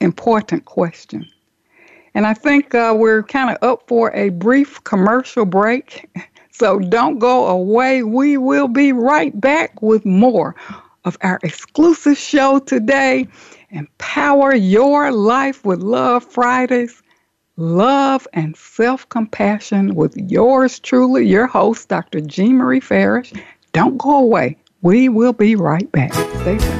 important 0.00 0.64
question. 0.64 1.26
And 2.14 2.26
I 2.26 2.34
think 2.34 2.74
uh, 2.74 2.94
we're 2.96 3.22
kind 3.22 3.50
of 3.50 3.62
up 3.62 3.84
for 3.86 4.14
a 4.14 4.30
brief 4.30 4.82
commercial 4.84 5.44
break. 5.44 6.08
So 6.52 6.78
don't 6.78 7.18
go 7.18 7.46
away. 7.46 8.02
We 8.02 8.36
will 8.36 8.68
be 8.68 8.92
right 8.92 9.40
back 9.40 9.80
with 9.80 10.04
more 10.04 10.54
of 11.06 11.16
our 11.22 11.40
exclusive 11.42 12.18
show 12.18 12.58
today 12.58 13.28
Empower 13.70 14.54
Your 14.54 15.10
Life 15.10 15.64
with 15.64 15.80
Love 15.80 16.22
Fridays. 16.22 17.02
Love 17.60 18.26
and 18.32 18.56
self 18.56 19.06
compassion 19.10 19.94
with 19.94 20.16
yours 20.16 20.78
truly, 20.80 21.26
your 21.26 21.46
host, 21.46 21.90
Dr. 21.90 22.22
Jean 22.22 22.56
Marie 22.56 22.80
Farish. 22.80 23.34
Don't 23.74 23.98
go 23.98 24.16
away. 24.16 24.56
We 24.80 25.10
will 25.10 25.34
be 25.34 25.56
right 25.56 25.92
back. 25.92 26.14
Stay 26.14 26.56
tuned. 26.56 26.79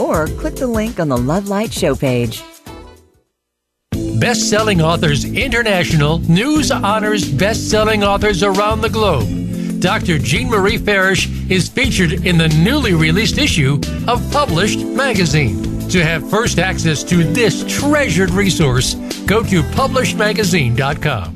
or 0.00 0.26
click 0.26 0.54
the 0.56 0.66
link 0.66 1.00
on 1.00 1.08
the 1.08 1.16
Love 1.16 1.48
Light 1.48 1.72
show 1.72 1.94
page. 1.94 2.42
Best 4.18 4.48
Selling 4.48 4.80
Authors 4.80 5.24
International 5.24 6.18
news 6.20 6.70
honors 6.70 7.30
best 7.30 7.70
selling 7.70 8.02
authors 8.02 8.42
around 8.42 8.80
the 8.80 8.88
globe. 8.88 9.80
Dr. 9.80 10.18
Jean 10.18 10.48
Marie 10.48 10.78
Farish 10.78 11.28
is 11.50 11.68
featured 11.68 12.26
in 12.26 12.38
the 12.38 12.48
newly 12.48 12.94
released 12.94 13.38
issue 13.38 13.80
of 14.08 14.22
Published 14.32 14.80
Magazine. 14.80 15.88
To 15.90 16.02
have 16.02 16.28
first 16.30 16.58
access 16.58 17.04
to 17.04 17.24
this 17.24 17.64
treasured 17.68 18.30
resource, 18.30 18.94
go 19.26 19.42
to 19.42 19.62
publishedmagazine.com. 19.62 21.35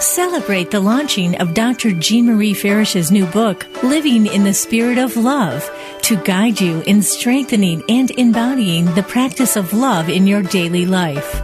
Celebrate 0.00 0.70
the 0.70 0.80
launching 0.80 1.36
of 1.42 1.52
Dr. 1.52 1.92
Jean 1.92 2.24
Marie 2.24 2.54
Farish's 2.54 3.12
new 3.12 3.26
book, 3.26 3.66
Living 3.82 4.24
in 4.24 4.44
the 4.44 4.54
Spirit 4.54 4.96
of 4.96 5.14
Love 5.14 5.70
to 6.00 6.16
guide 6.16 6.58
you 6.58 6.80
in 6.86 7.02
strengthening 7.02 7.82
and 7.86 8.10
embodying 8.12 8.86
the 8.94 9.02
practice 9.02 9.56
of 9.56 9.74
love 9.74 10.08
in 10.08 10.26
your 10.26 10.42
daily 10.42 10.86
life. 10.86 11.42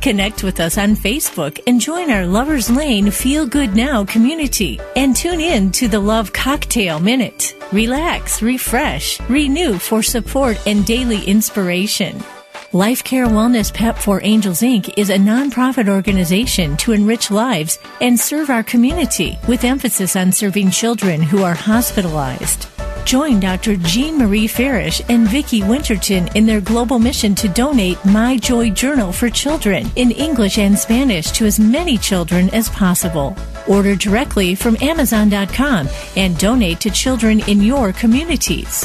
Connect 0.00 0.44
with 0.44 0.60
us 0.60 0.78
on 0.78 0.94
Facebook 0.94 1.58
and 1.66 1.80
join 1.80 2.08
our 2.08 2.24
Lover's 2.24 2.70
Lane 2.70 3.10
Feel 3.10 3.48
Good 3.48 3.74
Now 3.74 4.04
community 4.04 4.78
and 4.94 5.16
tune 5.16 5.40
in 5.40 5.72
to 5.72 5.88
the 5.88 5.98
Love 5.98 6.32
Cocktail 6.32 7.00
Minute. 7.00 7.56
Relax, 7.72 8.42
refresh, 8.42 9.20
renew 9.22 9.76
for 9.76 10.04
support 10.04 10.56
and 10.68 10.86
daily 10.86 11.24
inspiration. 11.24 12.22
Life 12.74 13.02
Care 13.02 13.26
Wellness 13.26 13.72
Pep 13.72 13.96
for 13.96 14.22
Angels 14.22 14.60
Inc. 14.60 14.92
is 14.98 15.08
a 15.08 15.16
nonprofit 15.16 15.88
organization 15.88 16.76
to 16.76 16.92
enrich 16.92 17.30
lives 17.30 17.78
and 18.02 18.20
serve 18.20 18.50
our 18.50 18.62
community 18.62 19.38
with 19.48 19.64
emphasis 19.64 20.16
on 20.16 20.30
serving 20.30 20.70
children 20.70 21.22
who 21.22 21.42
are 21.42 21.54
hospitalized. 21.54 22.66
Join 23.06 23.40
Dr. 23.40 23.76
Jean 23.76 24.18
Marie 24.18 24.46
Farish 24.46 25.00
and 25.08 25.26
Vicki 25.26 25.62
Winterton 25.62 26.28
in 26.34 26.44
their 26.44 26.60
global 26.60 26.98
mission 26.98 27.34
to 27.36 27.48
donate 27.48 28.04
My 28.04 28.36
Joy 28.36 28.68
Journal 28.68 29.12
for 29.12 29.30
children 29.30 29.90
in 29.96 30.10
English 30.10 30.58
and 30.58 30.78
Spanish 30.78 31.30
to 31.30 31.46
as 31.46 31.58
many 31.58 31.96
children 31.96 32.50
as 32.50 32.68
possible. 32.68 33.34
Order 33.66 33.96
directly 33.96 34.54
from 34.54 34.76
Amazon.com 34.82 35.88
and 36.16 36.36
donate 36.36 36.80
to 36.80 36.90
children 36.90 37.40
in 37.48 37.62
your 37.62 37.94
communities. 37.94 38.84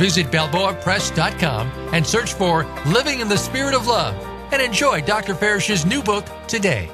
Visit 0.00 0.28
BalboaPress.com 0.28 1.70
and 1.92 2.06
search 2.06 2.32
for 2.32 2.64
Living 2.86 3.20
in 3.20 3.28
the 3.28 3.36
Spirit 3.36 3.74
of 3.74 3.86
Love 3.86 4.16
and 4.50 4.62
enjoy 4.62 5.02
Dr. 5.02 5.34
Farish's 5.34 5.84
new 5.84 6.02
book 6.02 6.24
today. 6.48 6.88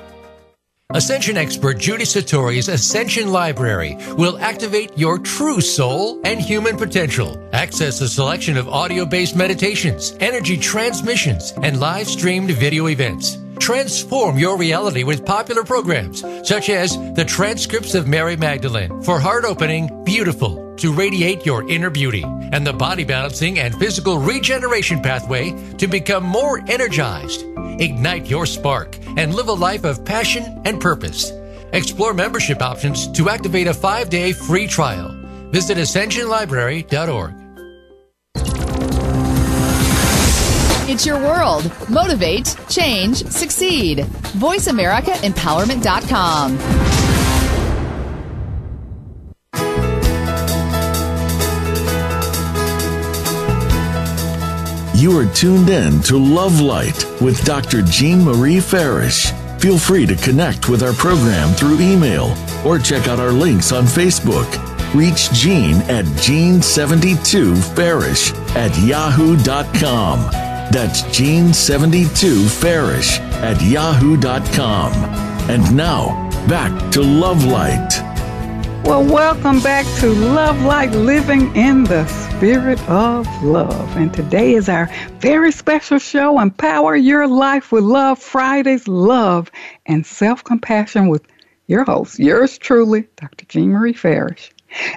Ascension 0.90 1.37
expert 1.37 1.79
Judy 1.79 2.03
Satori's 2.03 2.66
Ascension 2.66 3.31
Library 3.31 3.97
will 4.19 4.38
activate 4.38 4.99
your 4.99 5.21
true 5.21 5.61
soul 5.61 6.21
and 6.25 6.40
human 6.40 6.77
potential. 6.77 7.40
Access 7.53 8.01
a 8.01 8.09
selection 8.09 8.57
of 8.57 8.69
audio 8.69 9.07
based 9.07 9.37
meditations, 9.37 10.16
energy 10.19 10.57
transmissions, 10.57 11.53
and 11.62 11.79
live 11.79 12.09
streamed 12.09 12.51
video 12.51 12.88
events. 12.88 13.38
Transform 13.61 14.37
your 14.37 14.59
reality 14.59 15.05
with 15.05 15.25
popular 15.25 15.62
programs 15.62 16.25
such 16.42 16.71
as 16.71 16.97
the 17.14 17.25
transcripts 17.25 17.95
of 17.95 18.09
Mary 18.09 18.37
Magdalene 18.37 19.01
for 19.03 19.21
heart 19.21 19.45
opening, 19.45 20.03
beautiful 20.03 20.65
to 20.79 20.93
radiate 20.93 21.47
your 21.47 21.69
inner 21.69 21.91
beauty, 21.91 22.25
and 22.25 22.67
the 22.67 22.73
body 22.73 23.05
balancing 23.05 23.59
and 23.59 23.75
physical 23.77 24.19
regeneration 24.19 25.01
pathway 25.01 25.51
to 25.79 25.87
become 25.87 26.25
more 26.25 26.61
energized. 26.69 27.45
Ignite 27.81 28.27
your 28.27 28.47
spark 28.47 28.97
and 29.17 29.35
live 29.35 29.49
a 29.49 29.53
life 29.53 29.85
of 29.85 30.05
passion 30.05 30.61
and 30.65 30.81
purpose. 30.81 31.33
Explore 31.73 32.15
membership 32.15 32.62
options 32.62 33.11
to 33.12 33.29
activate 33.29 33.67
a 33.67 33.75
five 33.75 34.09
day 34.11 34.33
free 34.33 34.67
trial. 34.67 35.11
Visit 35.51 35.79
ascensionlibrary.org. 35.79 37.35
It's 40.89 41.05
your 41.05 41.19
world. 41.19 41.69
Motivate, 41.89 42.55
change, 42.69 43.25
succeed. 43.27 44.07
VoiceAmericaEmpowerment.com. 44.39 46.86
You 54.97 55.17
are 55.19 55.27
tuned 55.27 55.69
in 55.69 56.01
to 56.05 56.17
Love 56.17 56.63
Light 56.63 57.05
with 57.21 57.45
Dr. 57.45 57.83
Jean 57.83 58.25
Marie 58.25 58.61
Farish. 58.61 59.31
Feel 59.59 59.79
free 59.79 60.07
to 60.07 60.17
connect 60.17 60.71
with 60.71 60.83
our 60.83 60.95
program 60.95 61.51
through 61.51 61.81
email 61.81 62.35
or 62.65 62.79
check 62.79 63.07
out 63.07 63.21
our 63.21 63.31
links 63.31 63.73
on 63.73 63.85
Facebook. 63.85 64.49
Reach 64.95 65.31
Jean 65.33 65.83
at 65.91 66.07
Jean72Farish 66.25 68.33
at 68.57 68.75
yahoo.com. 68.79 70.31
That's 70.73 71.03
Jean72Farish 71.03 73.19
at 73.43 73.61
yahoo.com. 73.61 74.93
And 75.51 75.77
now, 75.77 76.31
back 76.49 76.73
to 76.93 77.03
Love 77.03 77.45
Light. 77.45 78.06
Well, 78.87 79.03
welcome 79.05 79.59
back 79.59 79.85
to 79.99 80.07
Love 80.14 80.62
Light 80.62 80.92
Living 80.92 81.55
in 81.57 81.83
the 81.83 82.07
Spirit 82.07 82.81
of 82.88 83.27
Love. 83.42 83.96
And 83.96 84.14
today 84.14 84.55
is 84.55 84.68
our 84.68 84.87
very 85.18 85.51
special 85.51 85.99
show, 85.99 86.38
Empower 86.38 86.94
Your 86.94 87.27
Life 87.27 87.72
with 87.72 87.83
Love 87.83 88.20
Fridays, 88.20 88.87
Love 88.87 89.51
and 89.87 90.07
Self 90.07 90.44
Compassion 90.44 91.09
with 91.09 91.27
your 91.66 91.83
host, 91.83 92.20
yours 92.20 92.59
truly, 92.59 93.09
Dr. 93.16 93.44
Jean 93.46 93.72
Marie 93.72 93.92
Farish. 93.92 94.53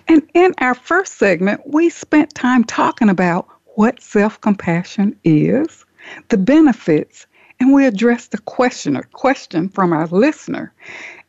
And 0.08 0.22
in 0.36 0.54
our 0.60 0.76
first 0.76 1.18
segment, 1.18 1.62
we 1.66 1.90
spent 1.90 2.36
time 2.36 2.66
talking 2.66 3.10
about 3.10 3.48
what 3.74 4.04
self 4.04 4.40
compassion 4.40 5.20
is, 5.24 5.84
the 6.28 6.38
benefits, 6.38 7.26
and 7.60 7.74
we 7.74 7.88
addressed 7.88 8.34
the 8.34 8.42
questioner 8.42 9.02
question 9.14 9.68
from 9.68 9.94
our 9.94 10.06
listener. 10.06 10.72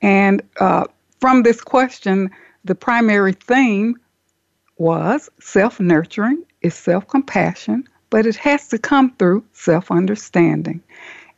And 0.03 0.43
uh, 0.61 0.85
from 1.21 1.43
this 1.43 1.63
question, 1.63 2.31
the 2.65 2.75
primary 2.75 3.33
theme 3.33 3.97
was 4.77 5.29
self 5.41 5.81
nurturing, 5.81 6.45
is 6.63 6.75
self 6.75 7.07
compassion, 7.09 7.89
but 8.11 8.27
it 8.27 8.37
has 8.37 8.69
to 8.69 8.79
come 8.79 9.15
through 9.17 9.45
self 9.53 9.91
understanding. 9.91 10.83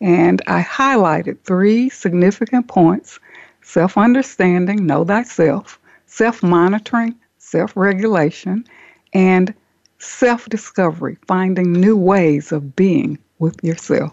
And 0.00 0.42
I 0.46 0.62
highlighted 0.62 1.38
three 1.44 1.88
significant 1.90 2.68
points 2.68 3.18
self 3.62 3.96
understanding, 3.96 4.86
know 4.86 5.04
thyself, 5.04 5.78
self 6.06 6.42
monitoring, 6.42 7.14
self 7.38 7.76
regulation, 7.76 8.64
and 9.12 9.54
self 9.98 10.48
discovery, 10.48 11.16
finding 11.26 11.72
new 11.72 11.96
ways 11.96 12.52
of 12.52 12.74
being 12.74 13.18
with 13.38 13.62
yourself. 13.62 14.12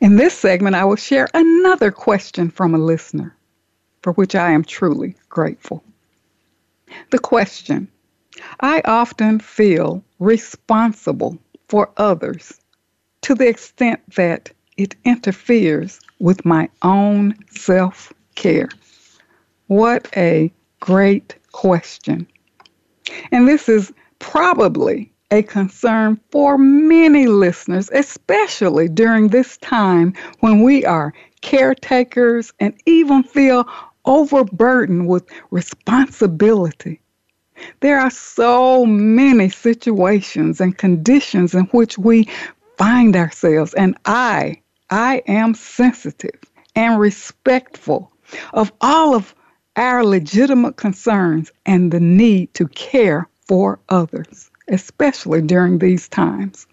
In 0.00 0.16
this 0.16 0.34
segment, 0.34 0.76
I 0.76 0.84
will 0.84 0.96
share 0.96 1.28
another 1.34 1.90
question 1.90 2.50
from 2.50 2.74
a 2.74 2.78
listener 2.78 3.35
for 4.06 4.12
which 4.12 4.36
I 4.36 4.52
am 4.52 4.62
truly 4.62 5.16
grateful. 5.28 5.82
The 7.10 7.18
question 7.18 7.88
I 8.60 8.80
often 8.84 9.40
feel 9.40 10.00
responsible 10.20 11.36
for 11.66 11.90
others 11.96 12.54
to 13.22 13.34
the 13.34 13.48
extent 13.48 13.98
that 14.14 14.52
it 14.76 14.94
interferes 15.04 15.98
with 16.20 16.44
my 16.44 16.68
own 16.82 17.34
self 17.50 18.12
care. 18.36 18.68
What 19.66 20.08
a 20.16 20.52
great 20.78 21.34
question. 21.50 22.28
And 23.32 23.48
this 23.48 23.68
is 23.68 23.92
probably 24.20 25.10
a 25.32 25.42
concern 25.42 26.20
for 26.30 26.56
many 26.56 27.26
listeners, 27.26 27.90
especially 27.92 28.88
during 28.88 29.28
this 29.28 29.56
time 29.56 30.14
when 30.38 30.62
we 30.62 30.84
are 30.84 31.12
caretakers 31.40 32.52
and 32.60 32.74
even 32.86 33.22
feel 33.22 33.68
overburdened 34.06 35.08
with 35.08 35.24
responsibility. 35.50 37.00
There 37.80 37.98
are 37.98 38.10
so 38.10 38.86
many 38.86 39.48
situations 39.48 40.60
and 40.60 40.76
conditions 40.76 41.54
in 41.54 41.64
which 41.66 41.98
we 41.98 42.28
find 42.76 43.16
ourselves, 43.16 43.74
and 43.74 43.96
I, 44.04 44.60
I 44.90 45.22
am 45.26 45.54
sensitive 45.54 46.38
and 46.74 47.00
respectful 47.00 48.12
of 48.52 48.72
all 48.80 49.14
of 49.14 49.34
our 49.76 50.04
legitimate 50.04 50.76
concerns 50.76 51.50
and 51.64 51.90
the 51.90 52.00
need 52.00 52.52
to 52.54 52.68
care 52.68 53.28
for 53.46 53.78
others, 53.88 54.50
especially 54.68 55.42
during 55.42 55.78
these 55.78 56.08
times. 56.08 56.66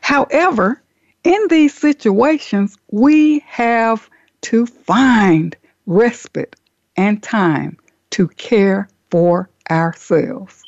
However, 0.00 0.82
in 1.24 1.48
these 1.48 1.74
situations, 1.74 2.76
we 2.90 3.40
have 3.46 4.08
to 4.42 4.66
find 4.66 5.56
respite, 5.88 6.54
and 6.96 7.22
time 7.22 7.76
to 8.10 8.28
care 8.28 8.88
for 9.10 9.48
ourselves. 9.70 10.62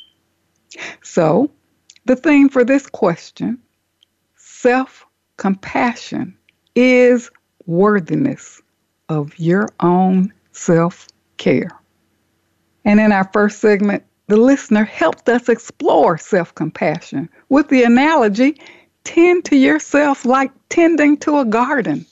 So, 1.02 1.50
the 2.06 2.16
theme 2.16 2.48
for 2.48 2.64
this 2.64 2.86
question 2.88 3.58
self 4.36 5.06
compassion 5.36 6.36
is 6.74 7.30
worthiness 7.66 8.60
of 9.08 9.38
your 9.38 9.68
own 9.80 10.32
self 10.52 11.06
care. 11.36 11.70
And 12.84 12.98
in 12.98 13.12
our 13.12 13.28
first 13.32 13.60
segment, 13.60 14.02
the 14.26 14.38
listener 14.38 14.84
helped 14.84 15.28
us 15.28 15.48
explore 15.50 16.16
self 16.16 16.54
compassion 16.54 17.28
with 17.50 17.68
the 17.68 17.82
analogy 17.82 18.56
tend 19.04 19.44
to 19.46 19.56
yourself 19.56 20.24
like 20.24 20.50
tending 20.70 21.18
to 21.18 21.38
a 21.38 21.44
garden 21.44 22.06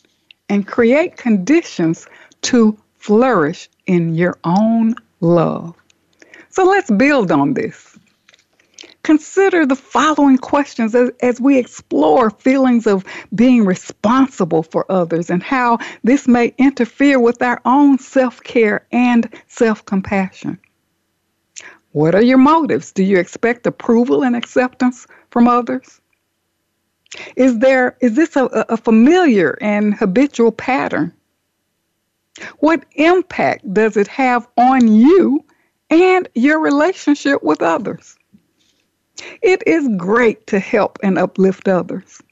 and 0.49 0.67
create 0.67 1.17
conditions 1.17 2.07
to 2.43 2.79
flourish 2.99 3.69
in 3.87 4.15
your 4.15 4.39
own 4.45 4.95
love. 5.21 5.75
So 6.51 6.65
let's 6.65 6.91
build 6.91 7.31
on 7.31 7.55
this. 7.55 7.99
Consider 9.03 9.65
the 9.65 9.77
following 9.77 10.37
questions 10.37 10.95
as, 10.95 11.11
as, 11.23 11.41
we 11.41 11.57
explore 11.57 12.31
feelings 12.31 12.87
of 12.87 13.05
being 13.35 13.65
responsible 13.65 14.63
for 14.63 14.85
others 14.93 15.31
and 15.31 15.43
how 15.43 15.79
this 16.05 16.29
may 16.29 16.53
interfere 16.59 17.19
with 17.19 17.41
our 17.41 17.61
own 17.65 17.99
self 17.99 18.43
care 18.43 18.87
and 18.93 19.33
self 19.47 19.83
compassion. 19.87 20.59
What 21.93 22.15
are 22.15 22.23
your 22.23 22.39
motives? 22.39 22.93
Do 22.93 23.03
you 23.03 23.19
expect 23.19 23.67
approval 23.67 24.25
and 24.25 24.37
acceptance 24.37 25.07
from 25.31 25.49
others? 25.49 26.03
Is 27.37 27.59
there 27.61 27.97
is 28.01 28.15
this 28.15 28.37
a, 28.37 28.45
a 28.69 28.77
familiar 28.77 29.57
and 29.63 29.95
habitual 29.95 30.53
pattern? 30.53 31.15
What 32.59 32.85
impact 32.93 33.73
does 33.73 33.97
it 33.97 34.09
have 34.09 34.47
on 34.57 34.89
you 34.89 35.45
and 35.91 36.29
your 36.35 36.61
relationship 36.61 37.43
with 37.43 37.63
others? 37.63 38.17
It 39.43 39.63
is 39.67 39.89
great 39.97 40.47
to 40.49 40.59
help 40.59 40.99
and 41.03 41.19
uplift 41.19 41.69
others. 41.69 42.23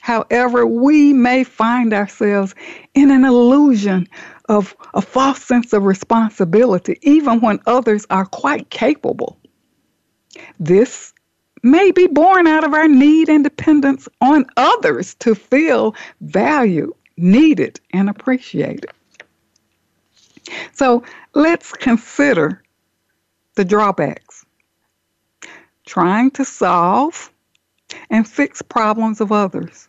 However, 0.00 0.64
we 0.66 1.12
may 1.12 1.44
find 1.44 1.92
ourselves 1.92 2.54
in 2.94 3.10
an 3.10 3.24
illusion 3.24 4.06
of 4.48 4.74
a 4.94 5.02
false 5.02 5.42
sense 5.42 5.72
of 5.72 5.82
responsibility, 5.82 6.98
even 7.02 7.40
when 7.40 7.58
others 7.66 8.06
are 8.10 8.24
quite 8.24 8.70
capable. 8.70 9.38
This 10.60 11.12
may 11.62 11.90
be 11.90 12.06
born 12.06 12.46
out 12.46 12.64
of 12.64 12.72
our 12.72 12.88
need 12.88 13.28
and 13.28 13.42
dependence 13.42 14.08
on 14.20 14.46
others 14.56 15.14
to 15.16 15.34
feel 15.34 15.94
valued, 16.20 16.92
needed, 17.16 17.80
and 17.92 18.08
appreciated. 18.08 18.90
So 20.72 21.02
let's 21.34 21.72
consider 21.72 22.62
the 23.54 23.64
drawbacks. 23.64 24.44
Trying 25.86 26.30
to 26.32 26.44
solve 26.44 27.32
and 28.10 28.28
fix 28.28 28.62
problems 28.62 29.20
of 29.20 29.32
others 29.32 29.88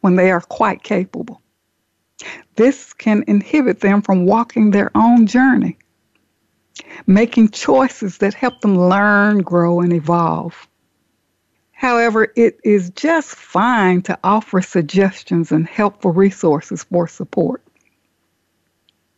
when 0.00 0.16
they 0.16 0.30
are 0.30 0.40
quite 0.40 0.82
capable. 0.82 1.40
This 2.56 2.94
can 2.94 3.24
inhibit 3.26 3.80
them 3.80 4.00
from 4.00 4.24
walking 4.24 4.70
their 4.70 4.90
own 4.94 5.26
journey, 5.26 5.76
making 7.06 7.50
choices 7.50 8.18
that 8.18 8.32
help 8.32 8.60
them 8.62 8.78
learn, 8.78 9.38
grow, 9.38 9.80
and 9.80 9.92
evolve. 9.92 10.66
However, 11.72 12.32
it 12.36 12.58
is 12.64 12.88
just 12.90 13.34
fine 13.34 14.00
to 14.02 14.18
offer 14.24 14.62
suggestions 14.62 15.52
and 15.52 15.68
helpful 15.68 16.12
resources 16.12 16.84
for 16.84 17.06
support. 17.06 17.62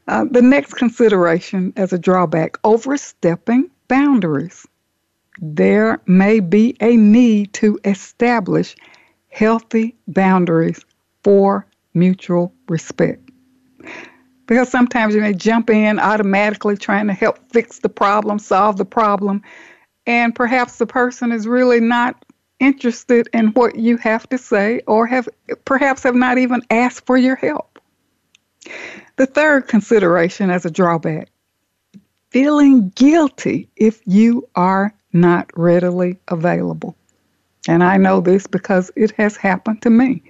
Uh, 0.08 0.24
the 0.30 0.40
next 0.40 0.72
consideration 0.74 1.70
as 1.76 1.92
a 1.92 1.98
drawback 1.98 2.56
overstepping 2.64 3.70
boundaries. 3.88 4.66
There 5.40 6.00
may 6.06 6.40
be 6.40 6.76
a 6.80 6.96
need 6.96 7.52
to 7.54 7.78
establish 7.84 8.74
healthy 9.28 9.94
boundaries 10.08 10.82
for 11.22 11.66
mutual 11.92 12.54
respect. 12.68 13.30
Because 14.46 14.70
sometimes 14.70 15.14
you 15.14 15.20
may 15.20 15.34
jump 15.34 15.68
in 15.68 15.98
automatically 15.98 16.78
trying 16.78 17.06
to 17.08 17.12
help 17.12 17.38
fix 17.52 17.80
the 17.80 17.90
problem, 17.90 18.38
solve 18.38 18.78
the 18.78 18.86
problem, 18.86 19.42
and 20.06 20.34
perhaps 20.34 20.78
the 20.78 20.86
person 20.86 21.32
is 21.32 21.46
really 21.46 21.80
not 21.80 22.24
interested 22.60 23.28
in 23.34 23.48
what 23.48 23.76
you 23.76 23.98
have 23.98 24.26
to 24.30 24.38
say 24.38 24.80
or 24.86 25.06
have 25.06 25.28
perhaps 25.66 26.02
have 26.02 26.14
not 26.14 26.38
even 26.38 26.62
asked 26.70 27.04
for 27.04 27.18
your 27.18 27.36
help. 27.36 27.67
The 29.16 29.26
third 29.26 29.68
consideration 29.68 30.50
as 30.50 30.64
a 30.64 30.70
drawback 30.70 31.28
feeling 32.30 32.90
guilty 32.90 33.68
if 33.76 34.02
you 34.06 34.46
are 34.54 34.94
not 35.12 35.50
readily 35.56 36.18
available. 36.28 36.94
And 37.66 37.82
I 37.82 37.96
know 37.96 38.20
this 38.20 38.46
because 38.46 38.90
it 38.96 39.12
has 39.12 39.36
happened 39.36 39.82
to 39.82 39.90
me. 39.90 40.22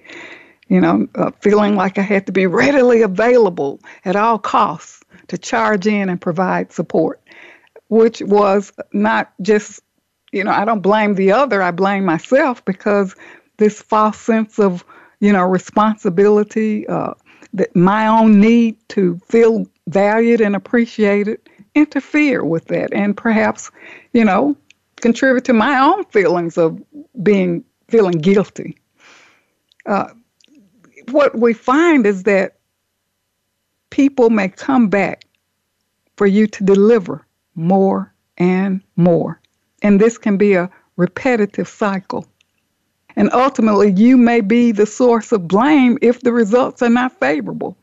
You 0.69 0.81
know, 0.81 1.09
uh, 1.15 1.31
feeling 1.41 1.77
like 1.77 1.99
I 1.99 2.03
had 2.03 2.27
to 2.27 2.33
be 2.33 2.47
readily 2.63 3.03
available 3.03 3.81
at 4.05 4.17
all 4.17 4.39
costs 4.39 5.03
to 5.29 5.39
charge 5.39 5.87
in 5.87 6.09
and 6.09 6.21
provide 6.21 6.73
support, 6.73 7.21
which 7.89 8.23
was 8.23 8.73
not 8.93 9.33
just 9.43 9.83
you 10.33 10.45
know, 10.45 10.51
I 10.51 10.65
don't 10.65 10.81
blame 10.81 11.15
the 11.15 11.33
other, 11.33 11.63
I 11.63 11.71
blame 11.71 12.05
myself 12.05 12.65
because 12.65 13.15
this 13.57 13.81
false 13.81 14.19
sense 14.19 14.59
of, 14.59 14.85
you 15.21 15.33
know, 15.33 15.45
responsibility, 15.45 16.87
uh, 16.87 17.15
that 17.59 17.75
my 17.77 18.07
own 18.07 18.41
need 18.41 18.77
to 18.91 19.19
feel 19.29 19.67
valued 19.87 20.41
and 20.41 20.57
appreciated 20.57 21.41
interfere 21.75 22.45
with 22.45 22.67
that 22.67 22.93
and 22.93 23.17
perhaps, 23.17 23.71
you 24.13 24.25
know, 24.25 24.57
contribute 24.97 25.45
to 25.45 25.53
my 25.53 25.79
own 25.79 26.05
feelings 26.07 26.59
of 26.59 26.83
being 27.23 27.65
feeling 27.89 28.19
guilty. 28.19 28.77
Uh, 29.87 30.09
what 31.11 31.39
we 31.39 31.55
find 31.55 32.07
is 32.07 32.25
that 32.25 32.59
people 33.91 34.29
may 34.29 34.49
come 34.49 34.89
back 34.89 35.25
for 36.17 36.27
you 36.27 36.47
to 36.47 36.65
deliver 36.65 37.27
more 37.55 38.13
and 38.37 38.83
more. 38.97 39.41
And 39.83 40.01
this 40.01 40.19
can 40.19 40.37
be 40.37 40.55
a 40.55 40.71
repetitive 40.97 41.69
cycle. 41.69 42.27
And 43.19 43.33
ultimately, 43.33 43.91
you 43.91 44.17
may 44.17 44.41
be 44.41 44.71
the 44.71 44.87
source 44.87 45.33
of 45.33 45.49
blame 45.49 45.99
if 46.01 46.21
the 46.21 46.33
results 46.33 46.83
are 46.83 46.89
not 46.89 47.19
favorable. 47.19 47.77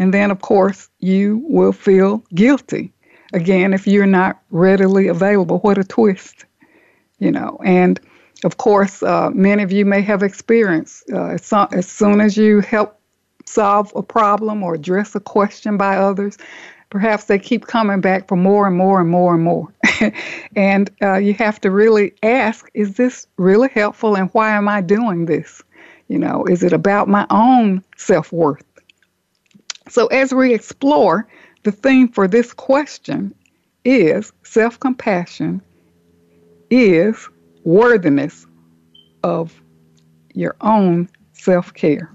And 0.00 0.12
then, 0.12 0.32
of 0.32 0.40
course, 0.40 0.88
you 0.98 1.44
will 1.48 1.70
feel 1.70 2.24
guilty. 2.34 2.92
Again, 3.32 3.72
if 3.72 3.86
you're 3.86 4.04
not 4.04 4.42
readily 4.50 5.06
available, 5.06 5.60
what 5.60 5.78
a 5.78 5.84
twist, 5.84 6.44
you 7.20 7.30
know. 7.30 7.56
And 7.64 8.00
of 8.42 8.56
course, 8.56 9.00
uh, 9.00 9.30
many 9.32 9.62
of 9.62 9.70
you 9.70 9.84
may 9.84 10.02
have 10.02 10.24
experienced 10.24 11.04
uh, 11.12 11.26
as, 11.26 11.46
so, 11.46 11.68
as 11.70 11.86
soon 11.86 12.20
as 12.20 12.36
you 12.36 12.62
help 12.62 12.98
solve 13.46 13.92
a 13.94 14.02
problem 14.02 14.64
or 14.64 14.74
address 14.74 15.14
a 15.14 15.20
question 15.20 15.76
by 15.76 15.96
others, 15.96 16.36
perhaps 16.94 17.24
they 17.24 17.40
keep 17.40 17.66
coming 17.66 18.00
back 18.00 18.28
for 18.28 18.36
more 18.36 18.68
and 18.68 18.76
more 18.76 19.00
and 19.00 19.10
more 19.10 19.34
and 19.34 19.42
more. 19.42 19.66
and 20.54 20.90
uh, 21.02 21.16
you 21.16 21.34
have 21.34 21.60
to 21.60 21.68
really 21.68 22.14
ask 22.22 22.70
is 22.72 22.94
this 22.94 23.26
really 23.36 23.68
helpful 23.74 24.16
and 24.16 24.30
why 24.30 24.52
am 24.52 24.68
I 24.68 24.80
doing 24.80 25.26
this? 25.26 25.60
You 26.06 26.20
know, 26.20 26.44
is 26.44 26.62
it 26.62 26.72
about 26.72 27.08
my 27.08 27.26
own 27.30 27.82
self 27.96 28.30
worth? 28.30 28.62
So, 29.88 30.06
as 30.06 30.32
we 30.32 30.54
explore, 30.54 31.26
the 31.64 31.72
theme 31.72 32.06
for 32.06 32.28
this 32.28 32.52
question 32.52 33.34
is 33.84 34.32
self 34.44 34.78
compassion 34.78 35.60
is 36.70 37.28
worthiness 37.64 38.46
of 39.24 39.60
your 40.32 40.54
own 40.60 41.08
self 41.32 41.74
care. 41.74 42.08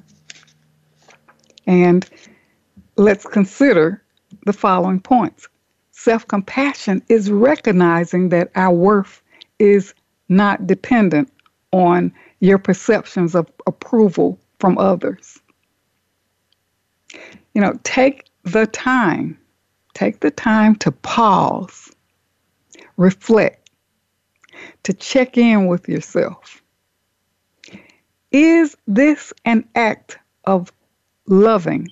And 1.67 2.09
let's 2.95 3.25
consider 3.25 4.01
the 4.49 4.53
following 4.53 4.99
points. 4.99 5.47
Self 5.91 6.27
compassion 6.27 7.03
is 7.07 7.29
recognizing 7.29 8.29
that 8.29 8.49
our 8.55 8.73
worth 8.73 9.21
is 9.59 9.93
not 10.27 10.65
dependent 10.65 11.31
on 11.71 12.11
your 12.39 12.57
perceptions 12.57 13.35
of 13.35 13.47
approval 13.67 14.39
from 14.59 14.79
others. 14.79 15.37
You 17.53 17.61
know, 17.61 17.79
take 17.83 18.25
the 18.41 18.65
time, 18.65 19.37
take 19.93 20.21
the 20.21 20.31
time 20.31 20.73
to 20.77 20.91
pause, 20.91 21.91
reflect, 22.97 23.69
to 24.81 24.93
check 24.93 25.37
in 25.37 25.67
with 25.67 25.87
yourself. 25.87 26.63
Is 28.31 28.75
this 28.87 29.31
an 29.45 29.69
act 29.75 30.17
of 30.45 30.73
loving 31.27 31.87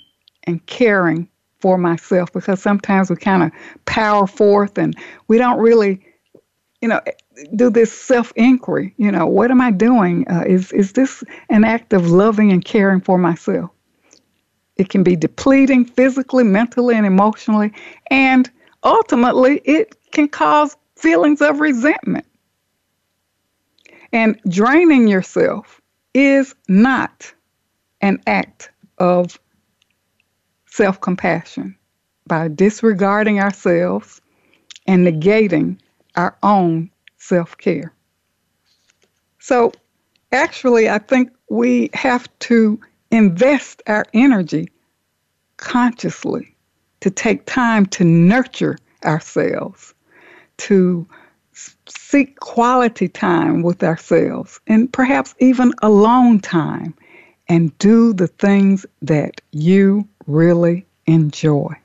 and 0.46 0.66
caring 0.66 1.30
for 1.60 1.78
myself 1.78 2.32
because 2.32 2.62
sometimes 2.62 3.10
we 3.10 3.16
kind 3.16 3.44
of 3.44 3.52
power 3.86 4.28
forth 4.28 4.78
and 4.78 4.96
we 5.28 5.38
don't 5.38 5.60
really 5.60 6.02
you 6.82 6.88
know 6.88 7.02
do 7.56 7.70
this 7.70 7.92
self 7.92 8.32
inquiry 8.36 8.94
you 8.98 9.12
know 9.12 9.26
what 9.26 9.52
am 9.52 9.62
i 9.62 9.72
doing? 9.72 10.28
Uh, 10.30 10.44
is 10.48 10.72
is 10.72 10.94
this 10.94 11.24
an 11.50 11.64
act 11.64 11.94
of 11.94 12.10
loving 12.10 12.52
and 12.52 12.64
caring 12.64 13.02
for 13.02 13.18
myself? 13.18 13.72
It 14.76 14.90
can 14.90 15.04
be 15.04 15.16
depleting 15.16 15.86
physically 15.86 16.44
mentally 16.44 16.96
and 16.96 17.06
emotionally 17.06 17.74
and 18.12 18.50
ultimately 18.84 19.62
it 19.66 19.96
can 20.12 20.28
cause 20.28 20.76
feelings 20.96 21.42
of 21.42 21.60
resentment. 21.60 22.26
And 24.14 24.40
draining 24.48 25.08
yourself 25.08 25.82
is 26.14 26.56
not 26.68 27.34
an 28.02 28.22
act 28.26 28.72
of 28.98 29.40
self 30.78 31.02
compassion 31.02 31.76
by 32.28 32.48
disregarding 32.48 33.40
ourselves 33.40 34.22
and 34.86 35.06
negating 35.06 35.80
our 36.16 36.38
own 36.44 36.90
self 37.18 37.58
care. 37.58 37.92
So, 39.40 39.72
actually, 40.32 40.88
I 40.88 41.00
think 41.00 41.32
we 41.50 41.90
have 41.94 42.28
to 42.40 42.80
invest 43.10 43.82
our 43.88 44.06
energy 44.14 44.70
consciously 45.58 46.54
to 47.00 47.10
take 47.10 47.46
time 47.46 47.88
to 47.88 48.04
nurture 48.04 48.78
ourselves, 49.04 49.96
to 50.58 51.08
seek 51.88 52.40
quality 52.40 53.08
time 53.08 53.64
with 53.64 53.82
ourselves, 53.84 54.60
and 54.68 54.94
perhaps 54.94 55.34
even 55.40 55.74
alone 55.82 56.40
time, 56.40 56.94
and 57.48 57.76
do 57.80 58.14
the 58.14 58.28
things 58.28 58.86
that 59.02 59.42
you 59.52 60.08
really 60.28 60.86
enjoy. 61.06 61.76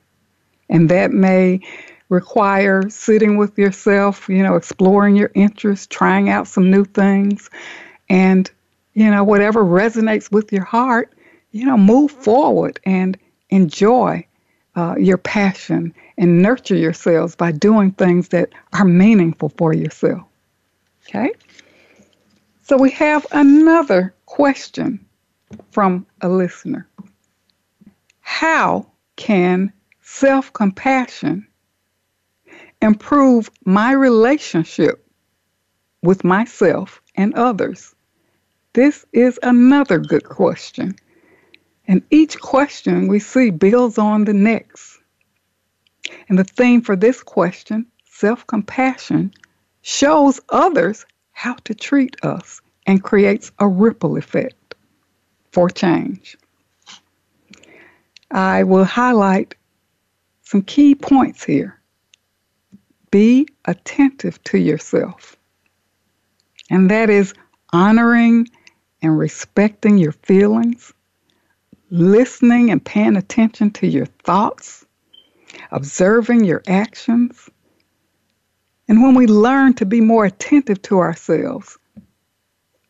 And 0.69 0.89
that 0.91 1.13
may 1.13 1.61
require 2.09 2.91
sitting 2.91 3.39
with 3.39 3.59
yourself, 3.59 4.29
you 4.29 4.43
know, 4.43 4.57
exploring 4.57 5.17
your 5.17 5.31
interests, 5.35 5.87
trying 5.87 6.29
out 6.29 6.47
some 6.47 6.71
new 6.71 6.85
things, 6.85 7.49
and, 8.11 8.51
you 8.93 9.11
know, 9.11 9.25
whatever 9.25 9.65
resonates 9.65 10.31
with 10.31 10.53
your 10.53 10.65
heart, 10.65 11.13
you 11.53 11.65
know, 11.65 11.79
move 11.79 12.11
forward 12.11 12.81
and 12.85 13.17
enjoy 13.49 14.27
uh, 14.75 14.95
your 14.99 15.19
passion 15.19 15.95
and 16.19 16.43
nurture 16.43 16.77
yourselves 16.77 17.35
by 17.37 17.53
doing 17.53 17.93
things 17.93 18.29
that 18.29 18.51
are 18.73 18.85
meaningful 18.85 19.51
for 19.51 19.73
yourself. 19.73 20.23
Okay? 21.09 21.33
So 22.63 22.77
we 22.77 22.91
have 22.93 23.27
another 23.33 24.15
question 24.27 25.05
from 25.71 26.07
a 26.21 26.29
listener. 26.29 26.87
How 28.35 28.90
can 29.16 29.73
self 30.01 30.53
compassion 30.55 31.47
improve 32.81 33.51
my 33.64 33.92
relationship 33.92 35.07
with 36.03 36.25
myself 36.25 37.03
and 37.14 37.35
others? 37.35 37.95
This 38.73 39.05
is 39.12 39.38
another 39.42 39.99
good 39.99 40.25
question. 40.25 40.97
And 41.87 42.03
each 42.11 42.40
question 42.40 43.07
we 43.07 43.18
see 43.18 43.51
builds 43.51 43.99
on 43.99 44.25
the 44.25 44.35
next. 44.35 44.99
And 46.29 46.38
the 46.38 46.45
theme 46.45 46.81
for 46.81 46.97
this 46.97 47.23
question, 47.23 47.87
self 48.07 48.47
compassion, 48.47 49.35
shows 49.83 50.40
others 50.49 51.05
how 51.33 51.55
to 51.64 51.75
treat 51.75 52.16
us 52.25 52.62
and 52.87 53.05
creates 53.05 53.53
a 53.59 53.68
ripple 53.68 54.16
effect 54.16 54.75
for 55.53 55.68
change. 55.68 56.38
I 58.33 58.64
will 58.64 58.85
highlight 58.85 59.55
some 60.42 60.62
key 60.62 60.95
points 60.95 61.45
here. 61.45 61.81
Be 63.11 63.47
attentive 63.66 64.42
to 64.45 64.59
yourself, 64.59 65.37
and 66.71 66.90
that 66.90 67.11
is 67.11 67.35
honoring 67.73 68.49
and 69.03 69.18
respecting 69.18 69.99
your 69.99 70.12
feelings, 70.12 70.92
listening 71.90 72.71
and 72.71 72.85
paying 72.85 73.16
attention 73.16 73.71
to 73.73 73.87
your 73.87 74.07
thoughts, 74.07 74.87
observing 75.71 76.45
your 76.45 76.62
actions. 76.66 77.51
And 78.88 79.03
when 79.03 79.14
we 79.14 79.27
learn 79.27 79.75
to 79.75 79.87
be 79.87 80.01
more 80.01 80.25
attentive 80.25 80.83
to 80.83 80.99
ourselves, 80.99 81.79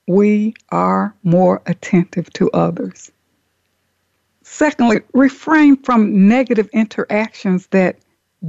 we 0.09 0.55
are 0.71 1.15
more 1.23 1.63
attentive 1.67 2.33
to 2.35 2.51
others. 2.51 3.12
Secondly, 4.53 5.01
refrain 5.15 5.79
from 5.79 6.29
negative 6.29 6.69
interactions 6.75 7.69
that 7.69 7.97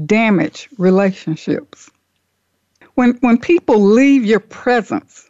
damage 0.06 0.68
relationships. 0.78 1.90
When, 2.96 3.14
when 3.22 3.38
people 3.38 3.80
leave 3.80 4.26
your 4.26 4.42
presence, 4.42 5.30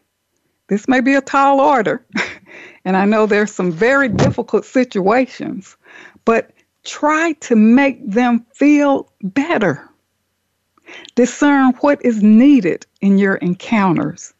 this 0.69 0.87
may 0.87 0.99
be 0.99 1.13
a 1.13 1.21
tall 1.21 1.61
order, 1.61 2.03
and 2.85 2.97
I 2.97 3.05
know 3.05 3.27
there's 3.27 3.53
some 3.53 3.71
very 3.71 4.09
difficult 4.09 4.65
situations, 4.65 5.77
but 6.25 6.49
try 6.83 7.33
to 7.41 7.55
make 7.55 8.09
them 8.09 8.43
feel 8.55 9.11
better. 9.21 9.87
Discern 11.13 11.73
what 11.81 12.03
is 12.03 12.23
needed 12.23 12.87
in 12.99 13.19
your 13.19 13.35
encounters 13.35 14.33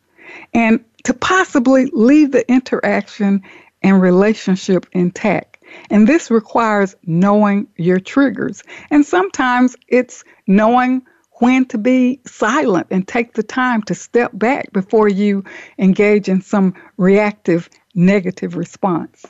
and 0.52 0.84
to 1.04 1.14
possibly 1.14 1.92
leave 1.94 2.32
the 2.32 2.52
interaction 2.52 3.44
and 3.84 4.02
relationship 4.02 4.88
intact. 4.94 5.53
And 5.90 6.08
this 6.08 6.32
requires 6.32 6.96
knowing 7.06 7.68
your 7.78 8.00
triggers. 8.00 8.64
And 8.90 9.06
sometimes 9.06 9.76
it's 9.88 10.24
knowing 10.48 11.04
when 11.40 11.66
to 11.66 11.78
be 11.78 12.20
silent 12.26 12.88
and 12.92 13.08
take 13.08 13.34
the 13.34 13.44
time 13.44 13.82
to 13.84 13.96
step 13.96 14.32
back 14.34 14.72
before 14.72 15.10
you 15.10 15.44
engage 15.78 16.30
in 16.30 16.42
some 16.42 16.74
reactive 16.98 17.70
negative 17.96 18.56
response. 18.56 19.26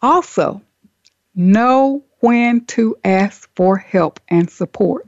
Also, 0.00 0.62
know 1.34 2.04
when 2.20 2.64
to 2.66 2.96
ask 3.04 3.48
for 3.56 3.76
help 3.76 4.20
and 4.28 4.50
support. 4.50 5.06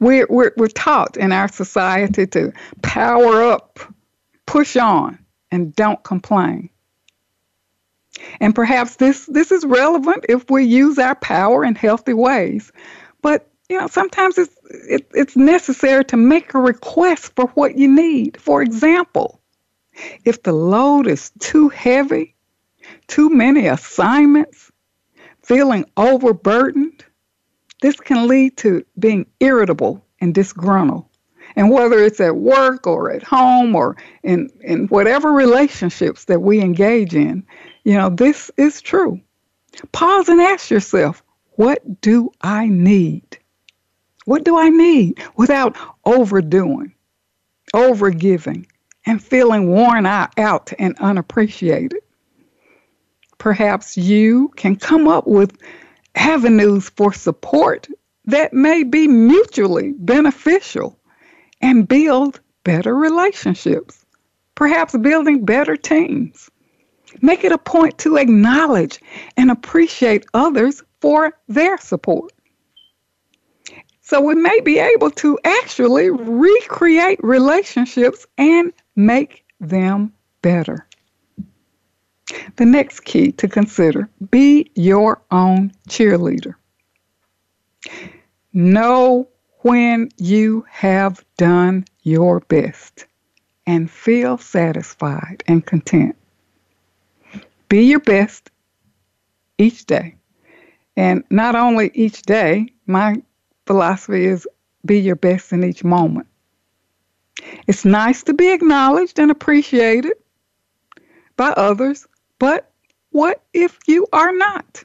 We're, 0.00 0.26
we're, 0.28 0.52
we're 0.56 0.68
taught 0.68 1.16
in 1.16 1.32
our 1.32 1.48
society 1.48 2.26
to 2.28 2.52
power 2.82 3.42
up, 3.42 3.80
push 4.46 4.76
on, 4.76 5.18
and 5.50 5.74
don't 5.74 6.02
complain. 6.02 6.70
And 8.40 8.54
perhaps 8.54 8.96
this, 8.96 9.26
this 9.26 9.52
is 9.52 9.64
relevant 9.64 10.26
if 10.28 10.50
we 10.50 10.64
use 10.64 10.98
our 10.98 11.14
power 11.14 11.64
in 11.64 11.74
healthy 11.74 12.14
ways. 12.14 12.72
But 13.22 13.48
you 13.68 13.78
know, 13.78 13.86
sometimes 13.86 14.38
it's 14.38 14.54
it, 14.70 15.10
it's 15.14 15.36
necessary 15.36 16.04
to 16.06 16.16
make 16.16 16.54
a 16.54 16.58
request 16.58 17.34
for 17.36 17.46
what 17.48 17.76
you 17.76 17.88
need. 17.88 18.40
For 18.40 18.62
example, 18.62 19.40
if 20.24 20.42
the 20.42 20.52
load 20.52 21.06
is 21.06 21.30
too 21.38 21.68
heavy, 21.68 22.34
too 23.08 23.28
many 23.30 23.66
assignments, 23.66 24.70
feeling 25.42 25.84
overburdened, 25.96 27.04
this 27.82 27.96
can 27.96 28.26
lead 28.26 28.56
to 28.58 28.84
being 28.98 29.26
irritable 29.40 30.04
and 30.20 30.34
disgruntled. 30.34 31.07
And 31.58 31.72
whether 31.72 31.98
it's 31.98 32.20
at 32.20 32.36
work 32.36 32.86
or 32.86 33.10
at 33.10 33.24
home 33.24 33.74
or 33.74 33.96
in, 34.22 34.48
in 34.60 34.86
whatever 34.86 35.32
relationships 35.32 36.26
that 36.26 36.40
we 36.40 36.60
engage 36.60 37.16
in, 37.16 37.44
you 37.82 37.94
know, 37.94 38.10
this 38.10 38.48
is 38.56 38.80
true. 38.80 39.20
Pause 39.90 40.28
and 40.28 40.40
ask 40.40 40.70
yourself, 40.70 41.20
what 41.56 42.00
do 42.00 42.30
I 42.40 42.68
need? 42.68 43.38
What 44.24 44.44
do 44.44 44.56
I 44.56 44.68
need 44.68 45.20
without 45.34 45.76
overdoing, 46.04 46.94
overgiving, 47.74 48.66
and 49.04 49.20
feeling 49.20 49.68
worn 49.68 50.06
out 50.06 50.72
and 50.78 50.96
unappreciated? 51.00 52.02
Perhaps 53.38 53.96
you 53.96 54.52
can 54.54 54.76
come 54.76 55.08
up 55.08 55.26
with 55.26 55.58
avenues 56.14 56.88
for 56.90 57.12
support 57.12 57.88
that 58.26 58.52
may 58.52 58.84
be 58.84 59.08
mutually 59.08 59.92
beneficial 59.98 60.97
and 61.60 61.88
build 61.88 62.40
better 62.64 62.94
relationships, 62.94 64.04
perhaps 64.54 64.96
building 64.96 65.44
better 65.44 65.76
teams. 65.76 66.50
Make 67.22 67.44
it 67.44 67.52
a 67.52 67.58
point 67.58 67.98
to 67.98 68.16
acknowledge 68.16 69.00
and 69.36 69.50
appreciate 69.50 70.26
others 70.34 70.82
for 71.00 71.32
their 71.48 71.78
support. 71.78 72.32
So 74.02 74.20
we 74.20 74.34
may 74.34 74.60
be 74.60 74.78
able 74.78 75.10
to 75.12 75.38
actually 75.44 76.10
recreate 76.10 77.22
relationships 77.22 78.26
and 78.38 78.72
make 78.96 79.44
them 79.60 80.12
better. 80.40 80.86
The 82.56 82.64
next 82.64 83.00
key 83.00 83.32
to 83.32 83.48
consider 83.48 84.08
be 84.30 84.70
your 84.74 85.20
own 85.30 85.72
cheerleader. 85.88 86.54
Know 88.52 89.28
when 89.60 90.08
you 90.16 90.64
have 90.70 91.24
done 91.36 91.84
your 92.02 92.40
best 92.40 93.06
and 93.66 93.90
feel 93.90 94.38
satisfied 94.38 95.42
and 95.46 95.64
content. 95.64 96.16
Be 97.68 97.84
your 97.84 98.00
best 98.00 98.50
each 99.58 99.84
day. 99.84 100.16
And 100.96 101.24
not 101.30 101.54
only 101.54 101.90
each 101.94 102.22
day, 102.22 102.68
my 102.86 103.22
philosophy 103.66 104.24
is 104.24 104.48
be 104.84 104.98
your 105.00 105.16
best 105.16 105.52
in 105.52 105.64
each 105.64 105.84
moment. 105.84 106.26
It's 107.66 107.84
nice 107.84 108.22
to 108.24 108.34
be 108.34 108.52
acknowledged 108.52 109.18
and 109.18 109.30
appreciated 109.30 110.14
by 111.36 111.50
others, 111.50 112.06
but 112.38 112.70
what 113.10 113.42
if 113.52 113.78
you 113.86 114.06
are 114.12 114.32
not? 114.32 114.84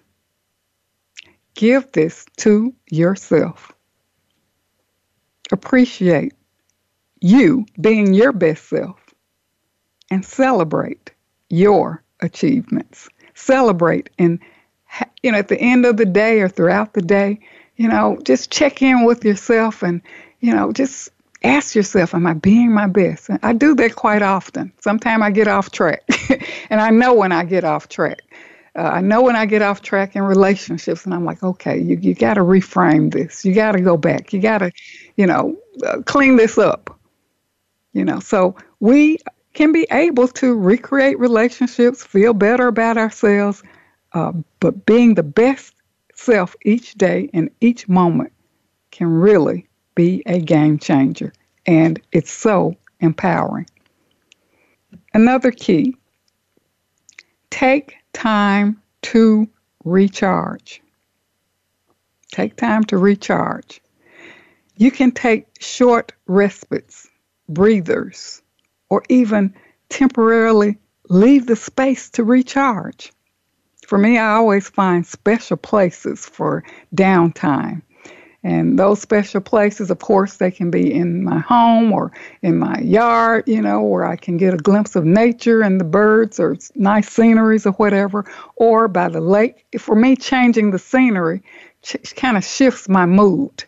Give 1.55 1.91
this 1.91 2.25
to 2.37 2.73
yourself. 2.89 3.72
Appreciate 5.53 6.33
you 7.21 7.65
being 7.79 8.13
your 8.13 8.33
best 8.33 8.67
self 8.67 8.99
and 10.11 10.25
celebrate 10.25 11.11
your 11.49 12.03
achievements. 12.21 13.07
Celebrate 13.35 14.09
and 14.19 14.39
you 15.23 15.31
know 15.31 15.37
at 15.37 15.47
the 15.47 15.59
end 15.59 15.85
of 15.85 15.97
the 15.97 16.05
day 16.05 16.41
or 16.41 16.49
throughout 16.49 16.93
the 16.93 17.01
day 17.01 17.39
you 17.75 17.87
know, 17.87 18.17
just 18.23 18.51
check 18.51 18.81
in 18.81 19.03
with 19.03 19.25
yourself 19.25 19.83
and, 19.83 20.01
you 20.39 20.53
know, 20.53 20.71
just 20.71 21.09
ask 21.43 21.75
yourself, 21.75 22.13
am 22.13 22.27
I 22.27 22.33
being 22.33 22.71
my 22.71 22.87
best? 22.87 23.29
And 23.29 23.39
I 23.43 23.53
do 23.53 23.75
that 23.75 23.95
quite 23.95 24.21
often. 24.21 24.71
Sometimes 24.79 25.23
I 25.23 25.31
get 25.31 25.47
off 25.47 25.71
track, 25.71 26.03
and 26.69 26.79
I 26.79 26.89
know 26.91 27.13
when 27.13 27.31
I 27.31 27.43
get 27.43 27.63
off 27.63 27.89
track. 27.89 28.21
Uh, 28.75 28.81
I 28.81 29.01
know 29.01 29.21
when 29.21 29.35
I 29.35 29.45
get 29.45 29.61
off 29.61 29.81
track 29.81 30.15
in 30.15 30.23
relationships, 30.23 31.05
and 31.05 31.13
I'm 31.13 31.25
like, 31.25 31.43
okay, 31.43 31.77
you, 31.77 31.95
you 31.97 32.15
got 32.15 32.35
to 32.35 32.41
reframe 32.41 33.11
this. 33.11 33.45
You 33.45 33.53
got 33.53 33.73
to 33.73 33.81
go 33.81 33.97
back. 33.97 34.33
You 34.33 34.39
got 34.39 34.59
to, 34.59 34.71
you 35.15 35.25
know, 35.25 35.55
uh, 35.85 36.01
clean 36.05 36.35
this 36.35 36.57
up. 36.57 36.99
You 37.93 38.05
know, 38.05 38.19
so 38.19 38.55
we 38.79 39.19
can 39.53 39.71
be 39.71 39.85
able 39.91 40.27
to 40.27 40.55
recreate 40.55 41.19
relationships, 41.19 42.03
feel 42.03 42.33
better 42.33 42.67
about 42.67 42.97
ourselves, 42.97 43.61
uh, 44.13 44.31
but 44.59 44.85
being 44.85 45.13
the 45.13 45.23
best 45.23 45.75
self 46.15 46.55
each 46.65 46.95
day 46.95 47.29
and 47.33 47.49
each 47.61 47.87
moment 47.87 48.31
can 48.91 49.07
really 49.07 49.67
be 49.95 50.23
a 50.25 50.39
game 50.39 50.79
changer. 50.79 51.33
And 51.65 52.01
it's 52.11 52.31
so 52.31 52.75
empowering. 52.99 53.67
Another 55.13 55.51
key 55.51 55.95
take 57.49 57.95
time 58.13 58.81
to 59.03 59.47
recharge. 59.83 60.81
Take 62.31 62.55
time 62.55 62.83
to 62.85 62.97
recharge. 62.97 63.79
You 64.75 64.89
can 64.91 65.11
take 65.11 65.45
short 65.59 66.13
respites, 66.25 67.07
breathers, 67.47 68.41
or 68.89 69.03
even 69.07 69.53
temporarily 69.89 70.77
leave 71.09 71.45
the 71.45 71.55
space 71.55 72.09
to 72.11 72.23
recharge. 72.23 73.11
for 73.87 73.97
me, 73.97 74.17
I 74.17 74.33
always 74.33 74.69
find 74.69 75.05
special 75.05 75.57
places 75.57 76.25
for 76.25 76.63
downtime. 76.95 77.81
And 78.43 78.77
those 78.79 78.99
special 78.99 79.41
places, 79.41 79.91
of 79.91 79.99
course, 79.99 80.37
they 80.37 80.51
can 80.51 80.71
be 80.71 80.91
in 80.93 81.23
my 81.23 81.39
home 81.39 81.93
or 81.93 82.11
in 82.41 82.57
my 82.57 82.79
yard, 82.79 83.43
you 83.47 83.61
know, 83.61 83.81
where 83.83 84.05
I 84.05 84.15
can 84.15 84.37
get 84.37 84.53
a 84.53 84.57
glimpse 84.57 84.95
of 84.95 85.05
nature 85.05 85.61
and 85.61 85.79
the 85.79 85.85
birds 85.85 86.39
or 86.39 86.57
nice 86.75 87.09
sceneries 87.09 87.65
or 87.65 87.73
whatever, 87.73 88.25
or 88.55 88.87
by 88.87 89.09
the 89.09 89.21
lake. 89.21 89.65
For 89.79 89.95
me, 89.95 90.15
changing 90.15 90.71
the 90.71 90.79
scenery 90.79 91.43
ch- 91.83 92.15
kind 92.15 92.35
of 92.37 92.43
shifts 92.43 92.89
my 92.89 93.05
mood. 93.05 93.63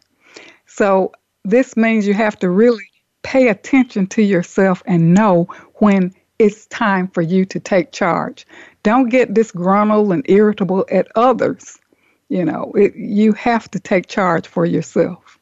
So 0.75 1.13
this 1.45 1.77
means 1.77 2.05
you 2.05 2.13
have 2.15 2.37
to 2.39 2.49
really 2.49 2.83
pay 3.23 3.47
attention 3.47 4.07
to 4.07 4.21
yourself 4.21 4.83
and 4.85 5.13
know 5.13 5.47
when 5.75 6.13
it's 6.37 6.65
time 6.65 7.07
for 7.07 7.21
you 7.21 7.45
to 7.45 7.61
take 7.61 7.93
charge. 7.93 8.45
Don't 8.83 9.07
get 9.07 9.33
disgruntled 9.33 10.11
and 10.11 10.29
irritable 10.29 10.85
at 10.91 11.07
others. 11.15 11.79
You 12.27 12.43
know, 12.43 12.73
it, 12.75 12.93
you 12.93 13.31
have 13.31 13.71
to 13.71 13.79
take 13.79 14.07
charge 14.07 14.49
for 14.49 14.65
yourself. 14.65 15.39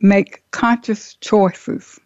Make 0.00 0.42
conscious 0.50 1.14
choices. 1.20 2.00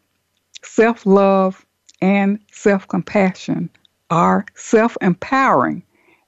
Self 0.63 1.07
love 1.07 1.65
and 2.03 2.41
self 2.53 2.87
compassion 2.89 3.71
are 4.11 4.45
self 4.55 4.99
empowering, 5.01 5.83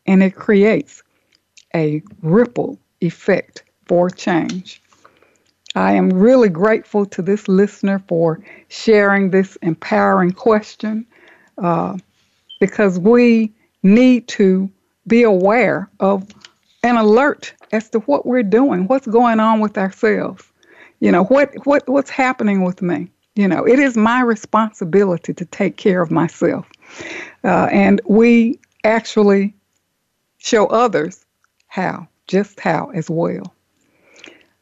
and 0.06 0.22
it 0.22 0.34
creates 0.34 1.02
a 1.74 2.02
ripple 2.22 2.78
effect 3.02 3.64
for 3.84 4.08
change. 4.08 4.80
I 5.76 5.92
am 5.92 6.08
really 6.08 6.48
grateful 6.48 7.04
to 7.04 7.20
this 7.20 7.48
listener 7.48 8.02
for 8.08 8.40
sharing 8.68 9.30
this 9.30 9.56
empowering 9.56 10.32
question 10.32 11.06
uh, 11.58 11.98
because 12.60 12.98
we 12.98 13.52
need 13.82 14.26
to 14.28 14.70
be 15.06 15.22
aware 15.22 15.90
of 16.00 16.26
and 16.82 16.96
alert 16.96 17.52
as 17.72 17.90
to 17.90 17.98
what 18.00 18.24
we're 18.24 18.42
doing, 18.42 18.86
what's 18.88 19.06
going 19.06 19.38
on 19.38 19.60
with 19.60 19.76
ourselves. 19.76 20.44
You 21.00 21.12
know, 21.12 21.24
what, 21.24 21.52
what 21.66 21.86
what's 21.88 22.10
happening 22.10 22.64
with 22.64 22.80
me. 22.80 23.10
You 23.34 23.46
know, 23.46 23.66
it 23.66 23.78
is 23.78 23.98
my 23.98 24.22
responsibility 24.22 25.34
to 25.34 25.44
take 25.44 25.76
care 25.76 26.00
of 26.00 26.10
myself. 26.10 26.66
Uh, 27.44 27.68
and 27.70 28.00
we 28.06 28.58
actually 28.82 29.52
show 30.38 30.68
others 30.68 31.26
how, 31.66 32.08
just 32.28 32.60
how 32.60 32.90
as 32.94 33.10
well. 33.10 33.52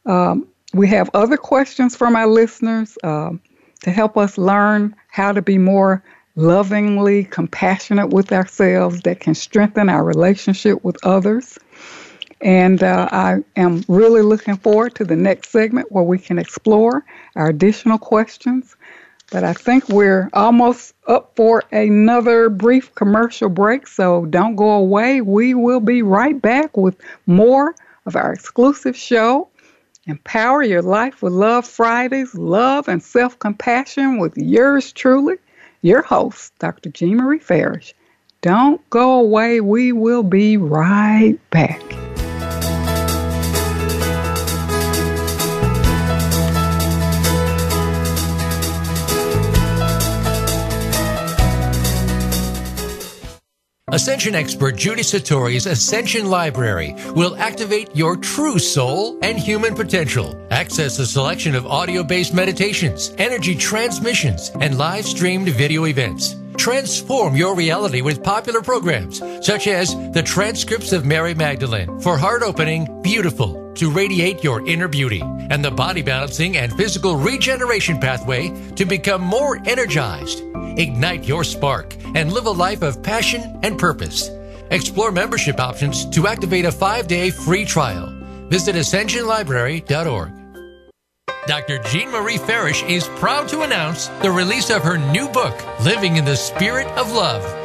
Um, 0.05 0.47
we 0.75 0.89
have 0.89 1.09
other 1.13 1.37
questions 1.37 1.95
from 1.95 2.17
our 2.17 2.27
listeners 2.27 2.97
um, 3.01 3.39
to 3.83 3.91
help 3.91 4.17
us 4.17 4.37
learn 4.37 4.93
how 5.07 5.31
to 5.31 5.41
be 5.41 5.57
more 5.57 6.03
lovingly 6.35 7.23
compassionate 7.23 8.09
with 8.09 8.33
ourselves 8.33 9.01
that 9.01 9.21
can 9.21 9.33
strengthen 9.33 9.87
our 9.87 10.03
relationship 10.03 10.83
with 10.83 10.97
others. 11.05 11.57
And 12.41 12.83
uh, 12.83 13.07
I 13.09 13.37
am 13.55 13.85
really 13.87 14.21
looking 14.21 14.57
forward 14.57 14.95
to 14.95 15.05
the 15.05 15.15
next 15.15 15.51
segment 15.51 15.93
where 15.93 16.03
we 16.03 16.19
can 16.19 16.37
explore 16.37 17.05
our 17.37 17.47
additional 17.47 17.97
questions. 17.97 18.75
But 19.31 19.45
I 19.45 19.53
think 19.53 19.87
we're 19.87 20.29
almost 20.33 20.93
up 21.07 21.31
for 21.37 21.63
another 21.71 22.49
brief 22.49 22.93
commercial 22.95 23.47
break, 23.47 23.87
so 23.87 24.25
don't 24.25 24.57
go 24.57 24.71
away. 24.71 25.21
We 25.21 25.53
will 25.53 25.79
be 25.79 26.01
right 26.01 26.39
back 26.39 26.75
with 26.75 26.97
more 27.25 27.75
of 28.05 28.17
our 28.17 28.33
exclusive 28.33 28.95
show 28.95 29.47
Empower 30.07 30.61
your 30.61 30.83
life 30.83 31.23
with 31.23 31.33
Love 31.33 31.65
Fridays, 31.65 32.35
love 32.35 32.87
and 32.87 33.01
self 33.01 33.39
compassion 33.39 34.19
with 34.19 34.37
yours 34.37 34.91
truly, 34.91 35.37
your 35.81 36.03
host, 36.03 36.53
Dr. 36.59 36.91
Jean 36.91 37.17
Marie 37.17 37.39
Farish. 37.39 37.95
Don't 38.41 38.87
go 38.91 39.19
away. 39.19 39.61
We 39.61 39.91
will 39.91 40.21
be 40.21 40.57
right 40.57 41.37
back. 41.49 41.84
Ascension 54.05 54.35
expert 54.35 54.75
Judy 54.75 55.01
Satori's 55.01 55.65
Ascension 55.65 56.29
Library 56.29 56.93
will 57.15 57.35
activate 57.37 57.89
your 57.95 58.15
true 58.15 58.59
soul 58.59 59.17
and 59.23 59.35
human 59.35 59.73
potential. 59.73 60.39
Access 60.51 60.99
a 60.99 61.07
selection 61.07 61.55
of 61.55 61.65
audio 61.65 62.03
based 62.03 62.31
meditations, 62.31 63.15
energy 63.17 63.55
transmissions, 63.55 64.51
and 64.61 64.77
live 64.77 65.05
streamed 65.05 65.49
video 65.49 65.87
events. 65.87 66.35
Transform 66.55 67.35
your 67.35 67.55
reality 67.55 68.01
with 68.01 68.23
popular 68.23 68.61
programs 68.61 69.23
such 69.41 69.65
as 69.65 69.95
the 70.11 70.21
transcripts 70.21 70.93
of 70.93 71.03
Mary 71.03 71.33
Magdalene 71.33 71.99
for 71.99 72.15
heart 72.15 72.43
opening, 72.43 73.01
beautiful 73.01 73.64
to 73.75 73.91
radiate 73.91 74.43
your 74.43 74.65
inner 74.67 74.87
beauty, 74.87 75.21
and 75.21 75.63
the 75.63 75.71
body 75.71 76.01
balancing 76.01 76.57
and 76.57 76.73
physical 76.73 77.17
regeneration 77.17 77.99
pathway 77.99 78.49
to 78.75 78.85
become 78.85 79.21
more 79.21 79.59
energized. 79.65 80.43
Ignite 80.77 81.25
your 81.25 81.43
spark 81.43 81.95
and 82.15 82.31
live 82.31 82.45
a 82.45 82.51
life 82.51 82.81
of 82.81 83.03
passion 83.03 83.59
and 83.63 83.77
purpose. 83.77 84.29
Explore 84.71 85.11
membership 85.11 85.59
options 85.59 86.05
to 86.09 86.27
activate 86.27 86.65
a 86.65 86.71
five 86.71 87.07
day 87.07 87.29
free 87.29 87.65
trial. 87.65 88.07
Visit 88.49 88.75
ascensionlibrary.org. 88.75 90.31
Dr. 91.47 91.77
Jean 91.89 92.09
Marie 92.09 92.39
Farish 92.39 92.83
is 92.83 93.07
proud 93.19 93.47
to 93.49 93.61
announce 93.61 94.07
the 94.23 94.31
release 94.31 94.71
of 94.71 94.81
her 94.83 94.97
new 94.97 95.29
book, 95.29 95.55
Living 95.81 96.17
in 96.17 96.25
the 96.25 96.35
Spirit 96.35 96.87
of 96.97 97.11
Love 97.11 97.64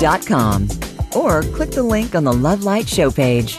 consciousloving.com 0.00 0.68
or 1.16 1.42
click 1.54 1.70
the 1.70 1.82
link 1.82 2.14
on 2.14 2.24
the 2.24 2.32
Love 2.32 2.64
Light 2.64 2.88
show 2.88 3.10
page. 3.10 3.58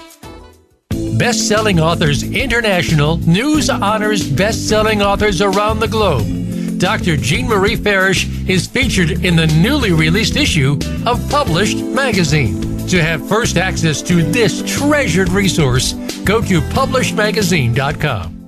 Best 1.17 1.47
Selling 1.47 1.79
Authors 1.79 2.23
International 2.23 3.17
news 3.17 3.69
honors 3.69 4.29
best 4.29 4.67
selling 4.67 5.01
authors 5.01 5.41
around 5.41 5.79
the 5.79 5.87
globe. 5.87 6.79
Dr. 6.79 7.15
Jean 7.15 7.47
Marie 7.47 7.75
Farish 7.75 8.27
is 8.49 8.65
featured 8.65 9.23
in 9.23 9.35
the 9.35 9.45
newly 9.47 9.91
released 9.91 10.35
issue 10.35 10.79
of 11.05 11.29
Published 11.29 11.77
Magazine. 11.77 12.87
To 12.87 13.01
have 13.01 13.27
first 13.27 13.57
access 13.57 14.01
to 14.03 14.23
this 14.23 14.63
treasured 14.65 15.29
resource, 15.29 15.93
go 16.25 16.41
to 16.41 16.59
publishedmagazine.com. 16.59 18.41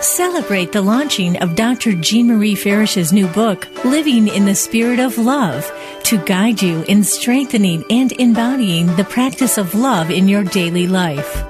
Celebrate 0.00 0.72
the 0.72 0.82
launching 0.82 1.36
of 1.42 1.54
Dr. 1.54 1.92
Jean 1.92 2.26
Marie 2.26 2.54
Farish's 2.54 3.12
new 3.12 3.26
book, 3.28 3.68
Living 3.84 4.28
in 4.28 4.46
the 4.46 4.54
Spirit 4.54 4.98
of 4.98 5.18
Love, 5.18 5.70
to 6.04 6.18
guide 6.18 6.60
you 6.60 6.82
in 6.88 7.04
strengthening 7.04 7.84
and 7.90 8.12
embodying 8.12 8.86
the 8.96 9.04
practice 9.04 9.58
of 9.58 9.74
love 9.74 10.10
in 10.10 10.28
your 10.28 10.44
daily 10.44 10.86
life. 10.86 11.44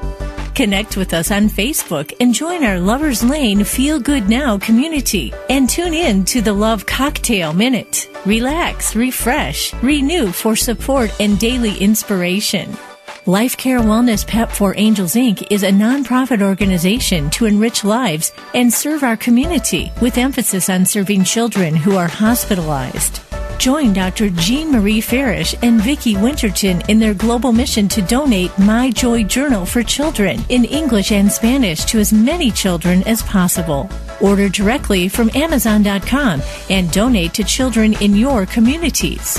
Connect 0.55 0.97
with 0.97 1.15
us 1.15 1.31
on 1.31 1.49
Facebook 1.49 2.13
and 2.21 2.35
join 2.35 2.63
our 2.63 2.79
Lovers 2.79 3.25
Lane 3.25 3.65
Feel 3.65 3.99
Good 3.99 4.29
Now 4.29 4.59
community 4.59 5.33
and 5.49 5.69
tune 5.69 5.95
in 5.95 6.25
to 6.27 6.43
the 6.43 6.53
Love 6.53 6.85
Cocktail 6.85 7.53
Minute. 7.55 8.09
Relax, 8.27 8.95
refresh, 8.95 9.73
renew 9.83 10.31
for 10.31 10.55
support 10.55 11.11
and 11.21 11.39
daily 11.39 11.77
inspiration. 11.79 12.77
Life 13.25 13.57
Care 13.57 13.81
Wellness 13.81 14.27
PEP 14.27 14.51
for 14.51 14.75
Angels 14.77 15.15
Inc. 15.15 15.47
is 15.51 15.63
a 15.63 15.71
nonprofit 15.71 16.43
organization 16.43 17.31
to 17.31 17.47
enrich 17.47 17.85
lives 17.85 18.33
and 18.53 18.73
serve 18.73 19.05
our 19.05 19.17
community 19.17 19.93
with 20.01 20.19
emphasis 20.19 20.69
on 20.69 20.85
serving 20.85 21.25
children 21.25 21.75
who 21.75 21.97
are 21.97 22.09
hospitalized. 22.09 23.21
Join 23.63 23.93
Dr. 23.93 24.29
Jean 24.31 24.73
Marie 24.73 25.01
Farish 25.01 25.55
and 25.63 25.81
Vicki 25.81 26.17
Winterton 26.17 26.83
in 26.89 26.99
their 26.99 27.15
global 27.15 27.53
mission 27.53 27.87
to 27.91 28.03
donate 28.03 28.51
My 28.59 28.91
Joy 28.91 29.23
Journal 29.23 29.65
for 29.65 29.85
children 29.85 30.45
in 30.49 30.65
English 30.65 31.13
and 31.13 31.31
Spanish 31.31 31.85
to 31.85 32.01
as 32.01 32.13
many 32.13 32.51
children 32.51 33.05
as 33.05 33.23
possible. 33.23 33.89
Order 34.21 34.49
directly 34.49 35.09
from 35.09 35.31
Amazon.com 35.37 36.43
and 36.71 36.91
donate 36.91 37.35
to 37.35 37.45
children 37.45 37.93
in 38.03 38.17
your 38.17 38.47
communities. 38.47 39.39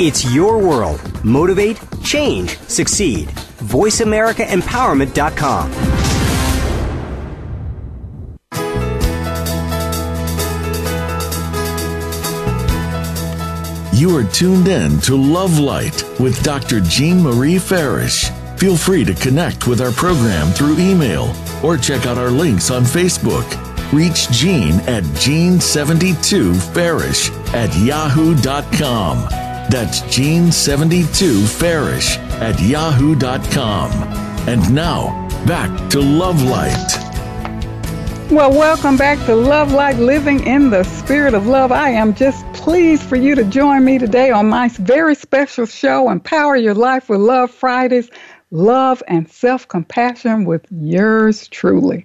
It's 0.00 0.34
your 0.34 0.58
world. 0.58 1.00
Motivate, 1.24 1.78
change, 2.02 2.58
succeed. 2.66 3.28
VoiceAmericaEmpowerment.com. 3.28 5.95
You 13.96 14.14
are 14.18 14.24
tuned 14.24 14.68
in 14.68 15.00
to 15.00 15.16
Love 15.16 15.58
Light 15.58 16.04
with 16.20 16.42
Dr. 16.42 16.80
Jean 16.80 17.22
Marie 17.22 17.58
Farish. 17.58 18.28
Feel 18.58 18.76
free 18.76 19.06
to 19.06 19.14
connect 19.14 19.66
with 19.66 19.80
our 19.80 19.90
program 19.90 20.48
through 20.48 20.78
email 20.78 21.34
or 21.62 21.78
check 21.78 22.04
out 22.04 22.18
our 22.18 22.28
links 22.28 22.70
on 22.70 22.82
Facebook. 22.82 23.46
Reach 23.94 24.28
Jean 24.28 24.74
at 24.80 25.02
Jean72Farish 25.24 27.30
at 27.54 27.74
yahoo.com. 27.74 29.16
That's 29.70 30.02
Jean72Farish 30.02 32.18
at 32.42 32.60
yahoo.com. 32.60 33.92
And 34.46 34.74
now, 34.74 35.26
back 35.46 35.88
to 35.88 36.02
Love 36.02 36.42
Light. 36.42 37.05
Well, 38.28 38.50
welcome 38.50 38.96
back 38.96 39.24
to 39.26 39.36
Love 39.36 39.72
Light 39.72 39.98
Living 39.98 40.44
in 40.48 40.70
the 40.70 40.82
Spirit 40.82 41.32
of 41.32 41.46
Love. 41.46 41.70
I 41.70 41.90
am 41.90 42.12
just 42.12 42.44
pleased 42.54 43.04
for 43.04 43.14
you 43.14 43.36
to 43.36 43.44
join 43.44 43.84
me 43.84 43.98
today 43.98 44.32
on 44.32 44.48
my 44.48 44.66
very 44.68 45.14
special 45.14 45.64
show, 45.64 46.10
Empower 46.10 46.56
Your 46.56 46.74
Life 46.74 47.08
with 47.08 47.20
Love 47.20 47.52
Fridays 47.52 48.10
Love 48.50 49.00
and 49.06 49.30
Self 49.30 49.68
Compassion 49.68 50.44
with 50.44 50.66
yours 50.72 51.46
truly. 51.46 52.04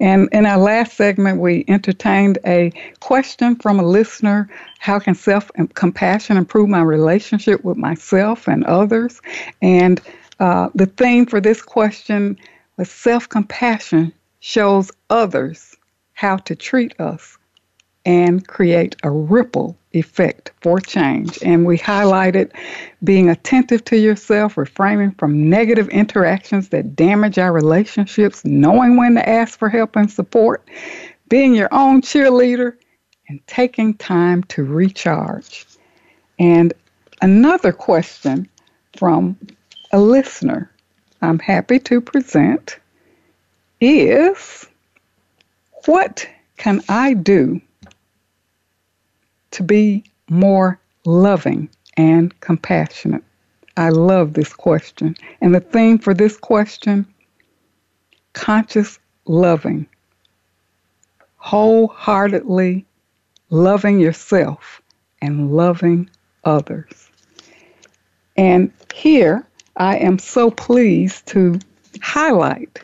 And 0.00 0.28
in 0.32 0.44
our 0.44 0.58
last 0.58 0.96
segment, 0.96 1.40
we 1.40 1.64
entertained 1.68 2.38
a 2.44 2.72
question 2.98 3.54
from 3.54 3.78
a 3.78 3.84
listener 3.84 4.50
How 4.80 4.98
can 4.98 5.14
self 5.14 5.52
compassion 5.74 6.36
improve 6.36 6.68
my 6.68 6.82
relationship 6.82 7.62
with 7.62 7.76
myself 7.76 8.48
and 8.48 8.64
others? 8.64 9.22
And 9.62 10.00
uh, 10.40 10.70
the 10.74 10.86
theme 10.86 11.26
for 11.26 11.40
this 11.40 11.62
question 11.62 12.38
was 12.76 12.90
self 12.90 13.28
compassion 13.28 14.12
shows 14.46 14.90
others 15.08 15.74
how 16.12 16.36
to 16.36 16.54
treat 16.54 17.00
us 17.00 17.38
and 18.04 18.46
create 18.46 18.94
a 19.02 19.10
ripple 19.10 19.74
effect 19.92 20.52
for 20.60 20.78
change. 20.78 21.38
And 21.42 21.64
we 21.64 21.78
highlighted 21.78 22.52
being 23.02 23.30
attentive 23.30 23.82
to 23.86 23.96
yourself, 23.96 24.58
refraining 24.58 25.12
from 25.12 25.48
negative 25.48 25.88
interactions 25.88 26.68
that 26.68 26.94
damage 26.94 27.38
our 27.38 27.54
relationships, 27.54 28.44
knowing 28.44 28.98
when 28.98 29.14
to 29.14 29.26
ask 29.26 29.58
for 29.58 29.70
help 29.70 29.96
and 29.96 30.12
support, 30.12 30.68
being 31.30 31.54
your 31.54 31.70
own 31.72 32.02
cheerleader, 32.02 32.76
and 33.30 33.40
taking 33.46 33.94
time 33.94 34.42
to 34.44 34.62
recharge. 34.62 35.64
And 36.38 36.74
another 37.22 37.72
question 37.72 38.46
from 38.98 39.38
a 39.90 39.98
listener 39.98 40.70
I'm 41.22 41.38
happy 41.38 41.78
to 41.78 42.02
present 42.02 42.78
is 43.80 44.66
what 45.86 46.28
can 46.56 46.82
I 46.88 47.14
do 47.14 47.60
to 49.52 49.62
be 49.62 50.04
more 50.28 50.80
loving 51.04 51.68
and 51.96 52.38
compassionate? 52.40 53.22
I 53.76 53.90
love 53.90 54.34
this 54.34 54.52
question. 54.52 55.16
And 55.40 55.54
the 55.54 55.60
theme 55.60 55.98
for 55.98 56.14
this 56.14 56.36
question 56.36 57.06
conscious 58.32 58.98
loving, 59.26 59.86
wholeheartedly 61.36 62.84
loving 63.50 64.00
yourself 64.00 64.82
and 65.22 65.52
loving 65.52 66.10
others. 66.44 67.10
And 68.36 68.72
here 68.92 69.46
I 69.76 69.98
am 69.98 70.18
so 70.18 70.50
pleased 70.50 71.26
to 71.28 71.60
highlight 72.02 72.82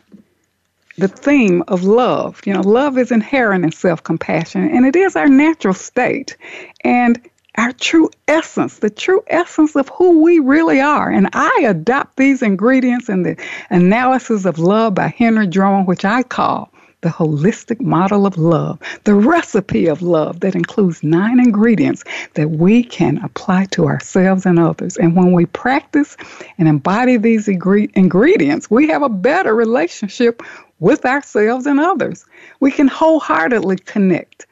the 1.01 1.07
theme 1.07 1.63
of 1.67 1.83
love. 1.83 2.41
You 2.45 2.53
know, 2.53 2.61
love 2.61 2.97
is 2.97 3.11
inherent 3.11 3.65
in 3.65 3.71
self 3.71 4.03
compassion, 4.03 4.69
and 4.69 4.85
it 4.85 4.95
is 4.95 5.15
our 5.15 5.27
natural 5.27 5.73
state 5.73 6.37
and 6.83 7.19
our 7.55 7.73
true 7.73 8.09
essence, 8.27 8.79
the 8.79 8.89
true 8.89 9.21
essence 9.27 9.75
of 9.75 9.89
who 9.89 10.21
we 10.21 10.39
really 10.39 10.79
are. 10.79 11.11
And 11.11 11.27
I 11.33 11.65
adopt 11.67 12.15
these 12.15 12.41
ingredients 12.41 13.09
in 13.09 13.23
the 13.23 13.35
analysis 13.69 14.45
of 14.45 14.57
love 14.57 14.95
by 14.95 15.07
Henry 15.07 15.47
Drummond, 15.47 15.87
which 15.87 16.05
I 16.05 16.23
call 16.23 16.71
the 17.01 17.09
holistic 17.09 17.81
model 17.81 18.25
of 18.25 18.37
love, 18.37 18.79
the 19.03 19.15
recipe 19.15 19.87
of 19.87 20.01
love 20.01 20.39
that 20.41 20.55
includes 20.55 21.03
nine 21.03 21.39
ingredients 21.39 22.03
that 22.35 22.51
we 22.51 22.83
can 22.83 23.17
apply 23.23 23.65
to 23.65 23.85
ourselves 23.87 24.45
and 24.45 24.59
others. 24.59 24.97
And 24.97 25.15
when 25.15 25.31
we 25.31 25.47
practice 25.47 26.15
and 26.57 26.67
embody 26.67 27.17
these 27.17 27.47
ingredients, 27.47 28.69
we 28.69 28.87
have 28.87 29.01
a 29.01 29.09
better 29.09 29.55
relationship 29.55 30.43
with 30.81 31.05
ourselves 31.05 31.65
and 31.65 31.79
others. 31.79 32.25
We 32.59 32.71
can 32.71 32.89
wholeheartedly 32.89 33.77
connect 33.77 34.47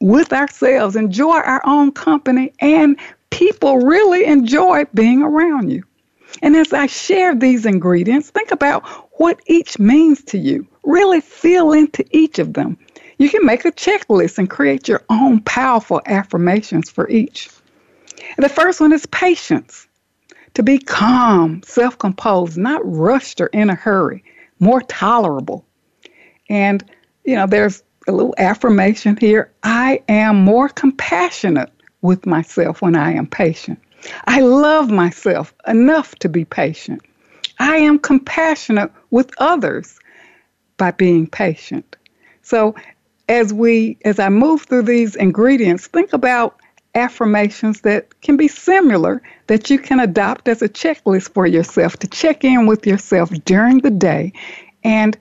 with 0.00 0.34
ourselves, 0.34 0.96
enjoy 0.96 1.36
our 1.38 1.62
own 1.64 1.92
company, 1.92 2.52
and 2.58 2.98
people 3.30 3.78
really 3.78 4.26
enjoy 4.26 4.84
being 4.92 5.22
around 5.22 5.70
you. 5.70 5.84
And 6.42 6.56
as 6.56 6.72
I 6.72 6.86
share 6.86 7.34
these 7.34 7.64
ingredients, 7.64 8.30
think 8.30 8.50
about 8.50 8.84
what 9.18 9.40
each 9.46 9.78
means 9.78 10.22
to 10.24 10.38
you. 10.38 10.66
Really 10.82 11.20
feel 11.20 11.72
into 11.72 12.04
each 12.10 12.38
of 12.38 12.52
them. 12.52 12.76
You 13.18 13.30
can 13.30 13.46
make 13.46 13.64
a 13.64 13.70
checklist 13.70 14.38
and 14.38 14.50
create 14.50 14.88
your 14.88 15.04
own 15.08 15.40
powerful 15.40 16.02
affirmations 16.04 16.90
for 16.90 17.08
each. 17.08 17.48
The 18.38 18.48
first 18.48 18.80
one 18.80 18.92
is 18.92 19.06
patience. 19.06 19.86
To 20.54 20.64
be 20.64 20.78
calm, 20.78 21.62
self 21.64 21.96
composed, 21.98 22.58
not 22.58 22.80
rushed 22.84 23.40
or 23.40 23.46
in 23.46 23.70
a 23.70 23.74
hurry 23.74 24.24
more 24.58 24.80
tolerable. 24.82 25.64
And, 26.48 26.84
you 27.24 27.34
know, 27.34 27.46
there's 27.46 27.82
a 28.06 28.12
little 28.12 28.34
affirmation 28.38 29.16
here 29.16 29.52
I 29.62 30.02
am 30.08 30.44
more 30.44 30.68
compassionate 30.68 31.70
with 32.02 32.26
myself 32.26 32.82
when 32.82 32.96
I 32.96 33.12
am 33.12 33.26
patient. 33.26 33.80
I 34.26 34.40
love 34.40 34.90
myself 34.90 35.54
enough 35.66 36.14
to 36.16 36.28
be 36.28 36.44
patient. 36.44 37.00
I 37.58 37.76
am 37.76 37.98
compassionate 37.98 38.92
with 39.10 39.30
others 39.38 39.98
by 40.76 40.90
being 40.90 41.26
patient. 41.26 41.96
So, 42.42 42.74
as 43.28 43.54
we 43.54 43.96
as 44.04 44.18
I 44.18 44.28
move 44.28 44.62
through 44.62 44.82
these 44.82 45.16
ingredients, 45.16 45.86
think 45.86 46.12
about 46.12 46.60
affirmations 46.94 47.80
that 47.82 48.20
can 48.20 48.36
be 48.36 48.48
similar 48.48 49.22
that 49.46 49.70
you 49.70 49.78
can 49.78 50.00
adopt 50.00 50.48
as 50.48 50.62
a 50.62 50.68
checklist 50.68 51.30
for 51.30 51.46
yourself 51.46 51.96
to 51.98 52.06
check 52.06 52.44
in 52.44 52.66
with 52.66 52.86
yourself 52.86 53.30
during 53.44 53.78
the 53.78 53.90
day 53.90 54.32
and 54.84 55.16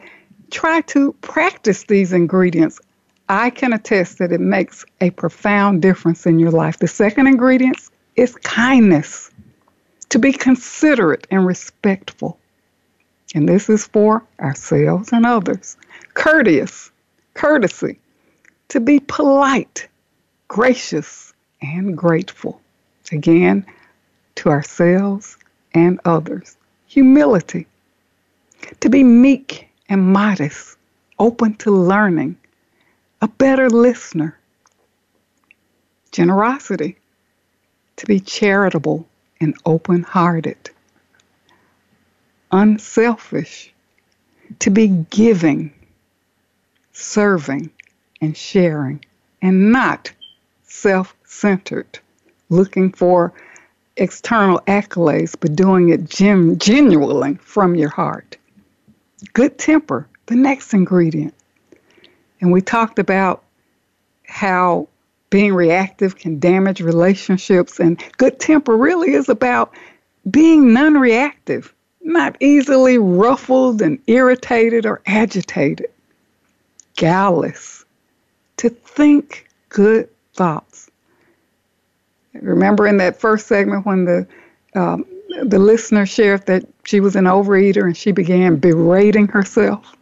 try 0.51 0.82
to 0.82 1.13
practice 1.21 1.84
these 1.86 2.13
ingredients. 2.13 2.80
I 3.28 3.49
can 3.49 3.74
attest 3.74 4.19
that 4.19 4.32
it 4.32 4.41
makes 4.41 4.86
a 5.01 5.09
profound 5.09 5.82
difference 5.82 6.26
in 6.26 6.39
your 6.39 6.51
life. 6.51 6.78
The 6.78 6.88
second 6.88 7.28
ingredient 7.28 7.78
is 8.15 8.36
kindness, 8.36 9.32
to 10.09 10.19
be 10.19 10.32
considerate 10.32 11.26
and 11.32 11.45
respectful. 11.45 12.38
And 13.34 13.49
this 13.49 13.69
is 13.69 13.88
for 13.88 14.24
ourselves 14.39 15.11
and 15.11 15.26
others. 15.26 15.76
Courteous, 16.13 16.91
courtesy, 17.34 17.99
to 18.67 18.80
be 18.80 18.99
polite, 18.99 19.88
gracious, 20.47 21.32
and 21.64 21.97
grateful. 21.97 22.61
Again, 23.11 23.66
to 24.36 24.49
ourselves 24.49 25.38
and 25.74 25.99
others. 26.05 26.57
Humility, 26.88 27.66
to 28.80 28.89
be 28.89 29.03
meek 29.03 29.70
and 29.89 30.14
modest, 30.14 30.78
open 31.20 31.55
to 31.55 31.72
learning, 31.72 32.38
a 33.22 33.28
better 33.28 33.70
listener. 33.70 34.38
Generosity, 36.11 36.97
to 37.95 38.05
be 38.05 38.20
charitable 38.20 39.07
and 39.39 39.55
open 39.66 40.03
hearted. 40.03 40.70
Unselfish, 42.51 43.74
to 44.59 44.70
be 44.70 44.88
giving, 44.88 45.74
serving, 46.91 47.72
and 48.22 48.38
sharing, 48.38 49.03
and 49.41 49.72
not 49.72 50.11
self 50.64 51.16
centered, 51.34 51.99
looking 52.49 52.91
for 52.91 53.34
external 53.97 54.59
accolades, 54.67 55.36
but 55.39 55.55
doing 55.55 55.89
it 55.89 56.05
gen- 56.05 56.57
genuinely 56.57 57.36
from 57.36 57.75
your 57.75 57.89
heart. 57.89 58.38
Good 59.34 59.57
temper, 59.57 60.07
the 60.27 60.36
next 60.36 60.73
ingredient. 60.73 61.34
And 62.41 62.51
we 62.51 62.61
talked 62.61 62.99
about 62.99 63.43
how 64.27 64.88
being 65.29 65.53
reactive 65.53 66.17
can 66.17 66.39
damage 66.39 66.81
relationships, 66.81 67.79
and 67.79 68.03
good 68.17 68.39
temper 68.39 68.77
really 68.77 69.13
is 69.13 69.29
about 69.29 69.73
being 70.29 70.73
non 70.73 70.95
reactive, 70.95 71.73
not 72.01 72.36
easily 72.39 72.97
ruffled 72.97 73.81
and 73.81 73.99
irritated 74.07 74.86
or 74.86 75.01
agitated, 75.05 75.88
guileless, 76.95 77.86
to 78.57 78.69
think 78.69 79.47
good 79.69 80.09
thoughts. 80.34 80.89
Remember 82.34 82.88
in 82.88 82.97
that 82.97 83.19
first 83.19 83.47
segment 83.47 83.86
when 83.86 84.05
the 84.05 84.27
um, 84.75 85.05
the 85.43 85.59
listener 85.59 86.05
shared 86.05 86.45
that 86.47 86.63
she 86.84 86.99
was 86.99 87.15
an 87.15 87.25
overeater 87.25 87.84
and 87.84 87.95
she 87.95 88.11
began 88.11 88.57
berating 88.57 89.27
herself, 89.27 89.95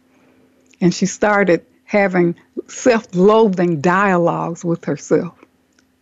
and 0.80 0.94
she 0.94 1.06
started 1.06 1.64
having 1.84 2.34
self-loathing 2.68 3.80
dialogues 3.80 4.64
with 4.64 4.84
herself. 4.84 5.38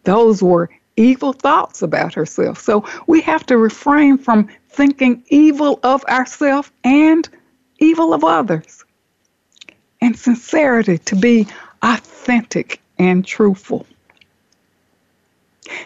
Those 0.05 0.43
were 0.43 0.71
evil 0.97 1.33
thoughts 1.33 1.83
about 1.83 2.15
herself. 2.15 2.61
So 2.61 2.85
we 3.07 3.21
have 3.23 3.45
to 3.47 3.57
refrain 3.59 4.19
from 4.19 4.49
thinking 4.69 5.25
evil 5.29 5.81
of 5.83 6.05
ourselves 6.05 6.71
and 6.85 7.29
evil 7.79 8.15
of 8.15 8.23
others. 8.23 8.85
And 10.01 10.17
sincerity 10.17 10.99
to 10.99 11.17
be 11.17 11.47
authentic 11.83 12.81
and 12.99 13.25
truthful. 13.25 13.87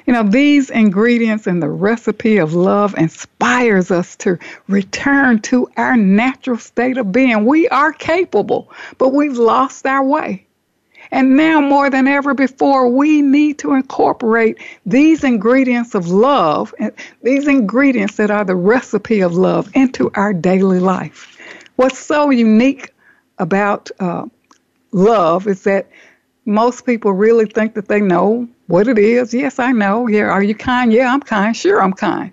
You 0.07 0.13
know, 0.13 0.23
these 0.23 0.71
ingredients 0.71 1.47
in 1.47 1.61
the 1.61 1.69
recipe 1.69 2.39
of 2.39 2.55
love 2.55 2.95
inspires 2.97 3.91
us 3.91 4.17
to 4.17 4.39
return 4.69 5.41
to 5.43 5.69
our 5.77 5.97
natural 5.97 6.59
state 6.59 6.97
of 6.97 7.13
being. 7.13 7.45
We 7.45 7.69
are 7.69 7.93
capable, 7.93 8.71
but 8.99 9.13
we've 9.13 9.37
lost 9.37 9.85
our 9.85 10.05
way. 10.05 10.47
And 11.11 11.37
now 11.37 11.61
more 11.61 11.91
than 11.91 12.09
ever 12.09 12.35
before, 12.35 12.89
we 12.89 13.21
need 13.21 13.59
to 13.59 13.75
incorporate 13.75 14.59
these 14.87 15.23
ingredients 15.23 15.95
of 15.95 16.09
love, 16.09 16.75
these 17.23 17.47
ingredients 17.47 18.17
that 18.17 18.31
are 18.31 18.45
the 18.45 18.57
recipe 18.57 19.21
of 19.21 19.35
love, 19.35 19.71
into 19.75 20.11
our 20.15 20.33
daily 20.33 20.81
life. 20.81 21.37
What's 21.77 21.99
so 21.99 22.31
unique 22.31 22.93
about 23.39 23.91
uh, 24.01 24.27
love 24.93 25.47
is 25.47 25.65
that 25.65 25.89
most 26.47 26.87
people 26.87 27.13
really 27.13 27.47
think 27.47 27.75
that 27.75 27.89
they 27.89 28.01
know 28.01 28.49
what 28.67 28.89
it 28.89 28.99
is. 28.99 29.35
Yes, 29.35 29.59
I 29.59 29.73
know. 29.73 30.07
Yeah, 30.07 30.25
are 30.25 30.43
you 30.43 30.55
kind? 30.55 30.93
Yeah, 30.93 31.13
I'm 31.13 31.21
kind. 31.21 31.57
Sure, 31.57 31.83
I'm 31.83 31.93
kind. 31.93 32.33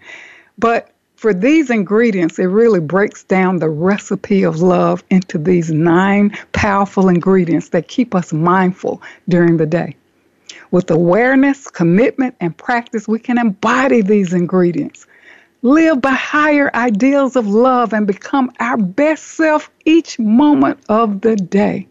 But 0.57 0.91
for 1.15 1.33
these 1.33 1.69
ingredients, 1.69 2.39
it 2.39 2.45
really 2.45 2.79
breaks 2.79 3.23
down 3.23 3.57
the 3.59 3.69
recipe 3.69 4.43
of 4.43 4.61
love 4.61 5.03
into 5.09 5.37
these 5.37 5.69
nine 5.69 6.35
powerful 6.51 7.09
ingredients 7.09 7.69
that 7.69 7.87
keep 7.87 8.15
us 8.15 8.33
mindful 8.33 9.01
during 9.29 9.57
the 9.57 9.67
day. 9.67 9.95
With 10.71 10.89
awareness, 10.89 11.67
commitment, 11.67 12.35
and 12.39 12.57
practice, 12.57 13.07
we 13.07 13.19
can 13.19 13.37
embody 13.37 14.01
these 14.01 14.33
ingredients. 14.33 15.05
Live 15.61 16.01
by 16.01 16.13
higher 16.13 16.71
ideals 16.73 17.35
of 17.35 17.45
love 17.47 17.93
and 17.93 18.07
become 18.07 18.51
our 18.59 18.77
best 18.77 19.23
self 19.23 19.69
each 19.85 20.17
moment 20.17 20.79
of 20.89 21.21
the 21.21 21.35
day. 21.35 21.87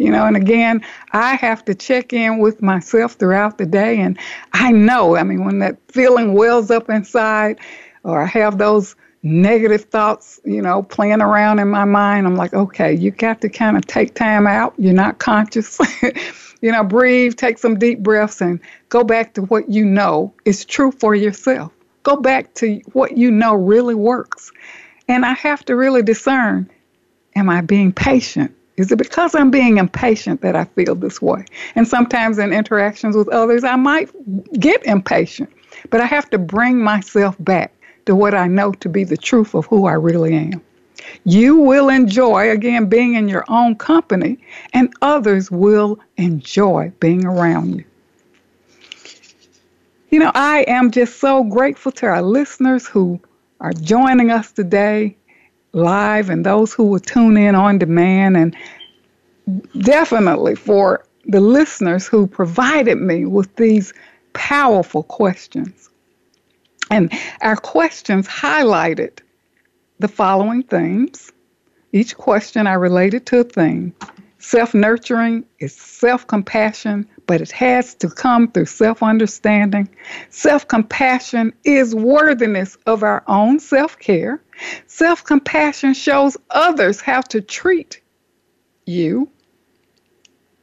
You 0.00 0.10
know, 0.10 0.24
and 0.24 0.34
again, 0.34 0.82
I 1.12 1.34
have 1.34 1.62
to 1.66 1.74
check 1.74 2.14
in 2.14 2.38
with 2.38 2.62
myself 2.62 3.12
throughout 3.12 3.58
the 3.58 3.66
day. 3.66 4.00
And 4.00 4.18
I 4.54 4.72
know, 4.72 5.14
I 5.14 5.24
mean, 5.24 5.44
when 5.44 5.58
that 5.58 5.76
feeling 5.88 6.32
wells 6.32 6.70
up 6.70 6.88
inside, 6.88 7.58
or 8.02 8.22
I 8.22 8.24
have 8.24 8.56
those 8.56 8.96
negative 9.22 9.84
thoughts, 9.84 10.40
you 10.42 10.62
know, 10.62 10.84
playing 10.84 11.20
around 11.20 11.58
in 11.58 11.68
my 11.68 11.84
mind, 11.84 12.26
I'm 12.26 12.34
like, 12.34 12.54
okay, 12.54 12.94
you 12.94 13.10
got 13.10 13.42
to 13.42 13.50
kind 13.50 13.76
of 13.76 13.86
take 13.86 14.14
time 14.14 14.46
out. 14.46 14.72
You're 14.78 14.94
not 14.94 15.18
conscious. 15.18 15.78
you 16.62 16.72
know, 16.72 16.82
breathe, 16.82 17.36
take 17.36 17.58
some 17.58 17.78
deep 17.78 17.98
breaths, 17.98 18.40
and 18.40 18.58
go 18.88 19.04
back 19.04 19.34
to 19.34 19.42
what 19.42 19.68
you 19.68 19.84
know 19.84 20.32
is 20.46 20.64
true 20.64 20.92
for 20.92 21.14
yourself. 21.14 21.72
Go 22.04 22.16
back 22.16 22.54
to 22.54 22.80
what 22.94 23.18
you 23.18 23.30
know 23.30 23.52
really 23.52 23.94
works. 23.94 24.50
And 25.08 25.26
I 25.26 25.34
have 25.34 25.62
to 25.66 25.76
really 25.76 26.02
discern 26.02 26.70
am 27.36 27.50
I 27.50 27.60
being 27.60 27.92
patient? 27.92 28.56
Is 28.76 28.90
it 28.90 28.96
because 28.96 29.34
I'm 29.34 29.50
being 29.50 29.78
impatient 29.78 30.40
that 30.40 30.56
I 30.56 30.64
feel 30.64 30.94
this 30.94 31.20
way? 31.20 31.44
And 31.74 31.86
sometimes 31.86 32.38
in 32.38 32.52
interactions 32.52 33.16
with 33.16 33.28
others, 33.28 33.64
I 33.64 33.76
might 33.76 34.10
get 34.58 34.84
impatient, 34.86 35.50
but 35.90 36.00
I 36.00 36.06
have 36.06 36.30
to 36.30 36.38
bring 36.38 36.78
myself 36.78 37.36
back 37.40 37.74
to 38.06 38.14
what 38.14 38.34
I 38.34 38.46
know 38.46 38.72
to 38.72 38.88
be 38.88 39.04
the 39.04 39.16
truth 39.16 39.54
of 39.54 39.66
who 39.66 39.86
I 39.86 39.92
really 39.92 40.34
am. 40.34 40.62
You 41.24 41.56
will 41.56 41.88
enjoy, 41.88 42.50
again, 42.50 42.88
being 42.88 43.14
in 43.14 43.28
your 43.28 43.44
own 43.48 43.74
company, 43.76 44.38
and 44.72 44.92
others 45.02 45.50
will 45.50 45.98
enjoy 46.16 46.92
being 47.00 47.26
around 47.26 47.76
you. 47.76 47.84
You 50.10 50.18
know, 50.18 50.32
I 50.34 50.64
am 50.66 50.90
just 50.90 51.20
so 51.20 51.44
grateful 51.44 51.92
to 51.92 52.06
our 52.06 52.22
listeners 52.22 52.86
who 52.86 53.20
are 53.60 53.72
joining 53.72 54.30
us 54.30 54.50
today 54.52 55.16
live 55.72 56.30
and 56.30 56.44
those 56.44 56.72
who 56.72 56.84
will 56.84 57.00
tune 57.00 57.36
in 57.36 57.54
on 57.54 57.78
demand, 57.78 58.36
and 58.36 58.56
definitely 59.80 60.54
for 60.54 61.04
the 61.26 61.40
listeners 61.40 62.06
who 62.06 62.26
provided 62.26 62.98
me 62.98 63.24
with 63.24 63.54
these 63.56 63.92
powerful 64.32 65.02
questions. 65.02 65.90
And 66.90 67.12
our 67.40 67.56
questions 67.56 68.26
highlighted 68.26 69.20
the 70.00 70.08
following 70.08 70.62
themes. 70.62 71.30
Each 71.92 72.16
question 72.16 72.66
I 72.66 72.74
related 72.74 73.26
to 73.26 73.40
a 73.40 73.44
theme. 73.44 73.94
Self 74.38 74.74
nurturing 74.74 75.44
is 75.58 75.74
self 75.74 76.26
compassion, 76.26 77.06
but 77.30 77.40
it 77.40 77.52
has 77.52 77.94
to 77.94 78.08
come 78.08 78.50
through 78.50 78.66
self 78.66 79.04
understanding. 79.04 79.88
Self 80.30 80.66
compassion 80.66 81.52
is 81.62 81.94
worthiness 81.94 82.76
of 82.86 83.04
our 83.04 83.22
own 83.28 83.60
self 83.60 83.96
care. 84.00 84.42
Self 84.88 85.22
compassion 85.22 85.94
shows 85.94 86.36
others 86.50 87.00
how 87.00 87.20
to 87.20 87.40
treat 87.40 88.00
you 88.84 89.30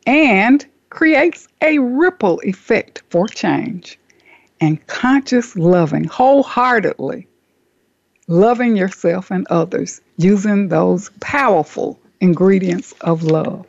and 0.06 0.66
creates 0.90 1.48
a 1.62 1.80
ripple 1.80 2.42
effect 2.44 3.02
for 3.10 3.30
change. 3.30 3.98
And 4.60 4.86
conscious 4.88 5.56
loving, 5.56 6.04
wholeheartedly 6.04 7.28
loving 8.28 8.76
yourself 8.76 9.32
and 9.32 9.48
others 9.50 10.02
using 10.18 10.68
those 10.68 11.12
powerful 11.22 11.98
ingredients 12.20 12.94
of 13.00 13.24
love. 13.24 13.66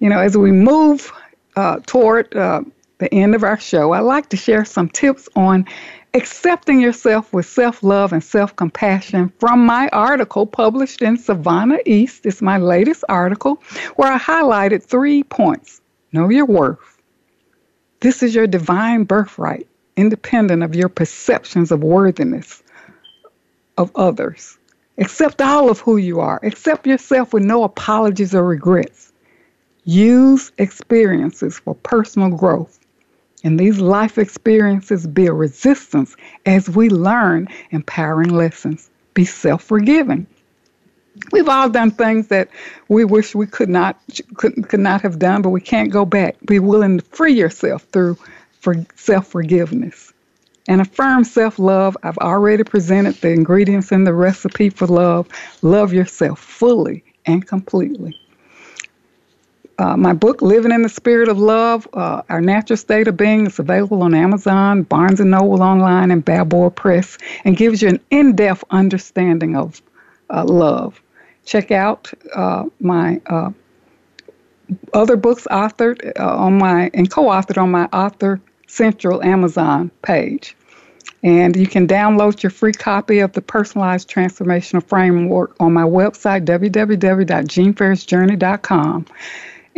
You 0.00 0.08
know, 0.08 0.18
as 0.18 0.36
we 0.36 0.50
move 0.52 1.12
uh, 1.58 1.80
toward 1.86 2.36
uh, 2.36 2.62
the 2.98 3.12
end 3.12 3.34
of 3.34 3.42
our 3.42 3.58
show, 3.58 3.92
I'd 3.92 4.00
like 4.00 4.28
to 4.28 4.36
share 4.36 4.64
some 4.64 4.88
tips 4.88 5.28
on 5.34 5.66
accepting 6.14 6.80
yourself 6.80 7.32
with 7.32 7.46
self 7.46 7.82
love 7.82 8.12
and 8.12 8.22
self 8.22 8.54
compassion 8.54 9.32
from 9.40 9.66
my 9.66 9.88
article 9.92 10.46
published 10.46 11.02
in 11.02 11.16
Sivana 11.16 11.80
East. 11.84 12.26
It's 12.26 12.40
my 12.40 12.58
latest 12.58 13.02
article 13.08 13.60
where 13.96 14.12
I 14.12 14.18
highlighted 14.18 14.84
three 14.84 15.24
points 15.24 15.80
know 16.12 16.28
your 16.28 16.46
worth. 16.46 17.02
This 17.98 18.22
is 18.22 18.36
your 18.36 18.46
divine 18.46 19.02
birthright, 19.02 19.66
independent 19.96 20.62
of 20.62 20.76
your 20.76 20.88
perceptions 20.88 21.72
of 21.72 21.82
worthiness 21.82 22.62
of 23.76 23.90
others. 23.96 24.56
Accept 24.96 25.42
all 25.42 25.70
of 25.70 25.80
who 25.80 25.96
you 25.96 26.20
are. 26.20 26.38
Accept 26.44 26.86
yourself 26.86 27.32
with 27.32 27.42
no 27.42 27.64
apologies 27.64 28.32
or 28.32 28.44
regrets. 28.44 29.12
Use 29.88 30.52
experiences 30.58 31.60
for 31.60 31.74
personal 31.74 32.28
growth. 32.28 32.78
And 33.42 33.58
these 33.58 33.78
life 33.80 34.18
experiences 34.18 35.06
build 35.06 35.38
resistance 35.38 36.14
as 36.44 36.68
we 36.68 36.90
learn 36.90 37.48
empowering 37.70 38.28
lessons. 38.28 38.90
Be 39.14 39.24
self 39.24 39.62
forgiving. 39.62 40.26
We've 41.32 41.48
all 41.48 41.70
done 41.70 41.90
things 41.90 42.28
that 42.28 42.50
we 42.88 43.06
wish 43.06 43.34
we 43.34 43.46
could 43.46 43.70
not 43.70 43.98
could, 44.34 44.68
could 44.68 44.80
not 44.80 45.00
have 45.00 45.18
done, 45.18 45.40
but 45.40 45.48
we 45.48 45.62
can't 45.62 45.90
go 45.90 46.04
back. 46.04 46.36
Be 46.44 46.58
willing 46.58 46.98
to 46.98 47.04
free 47.06 47.32
yourself 47.32 47.84
through 47.84 48.18
for 48.60 48.74
self 48.94 49.28
forgiveness. 49.28 50.12
And 50.68 50.82
affirm 50.82 51.24
self 51.24 51.58
love. 51.58 51.96
I've 52.02 52.18
already 52.18 52.62
presented 52.62 53.14
the 53.22 53.30
ingredients 53.30 53.90
in 53.90 54.04
the 54.04 54.12
recipe 54.12 54.68
for 54.68 54.86
love. 54.86 55.28
Love 55.62 55.94
yourself 55.94 56.40
fully 56.40 57.02
and 57.24 57.48
completely. 57.48 58.14
Uh, 59.78 59.96
my 59.96 60.12
book, 60.12 60.42
Living 60.42 60.72
in 60.72 60.82
the 60.82 60.88
Spirit 60.88 61.28
of 61.28 61.38
Love, 61.38 61.86
uh, 61.92 62.22
Our 62.28 62.40
Natural 62.40 62.76
State 62.76 63.06
of 63.06 63.16
Being, 63.16 63.46
is 63.46 63.60
available 63.60 64.02
on 64.02 64.12
Amazon, 64.12 64.82
Barnes 64.82 65.20
& 65.20 65.24
Noble 65.24 65.62
online, 65.62 66.10
and 66.10 66.24
Balboa 66.24 66.72
Press, 66.72 67.16
and 67.44 67.56
gives 67.56 67.80
you 67.80 67.88
an 67.88 68.00
in-depth 68.10 68.64
understanding 68.70 69.54
of 69.54 69.80
uh, 70.30 70.44
love. 70.44 71.00
Check 71.44 71.70
out 71.70 72.12
uh, 72.34 72.64
my 72.80 73.20
uh, 73.26 73.50
other 74.92 75.16
books 75.16 75.46
authored 75.50 76.12
uh, 76.18 76.36
on 76.36 76.58
my 76.58 76.90
and 76.92 77.10
co-authored 77.10 77.62
on 77.62 77.70
my 77.70 77.84
Author 77.86 78.38
Central 78.66 79.22
Amazon 79.22 79.90
page. 80.02 80.56
And 81.22 81.56
you 81.56 81.66
can 81.66 81.86
download 81.86 82.42
your 82.42 82.50
free 82.50 82.72
copy 82.72 83.20
of 83.20 83.32
the 83.32 83.42
Personalized 83.42 84.10
Transformational 84.10 84.84
Framework 84.84 85.56
on 85.58 85.72
my 85.72 85.84
website, 85.84 86.44
www.jeanfarishjourney.com. 86.44 89.06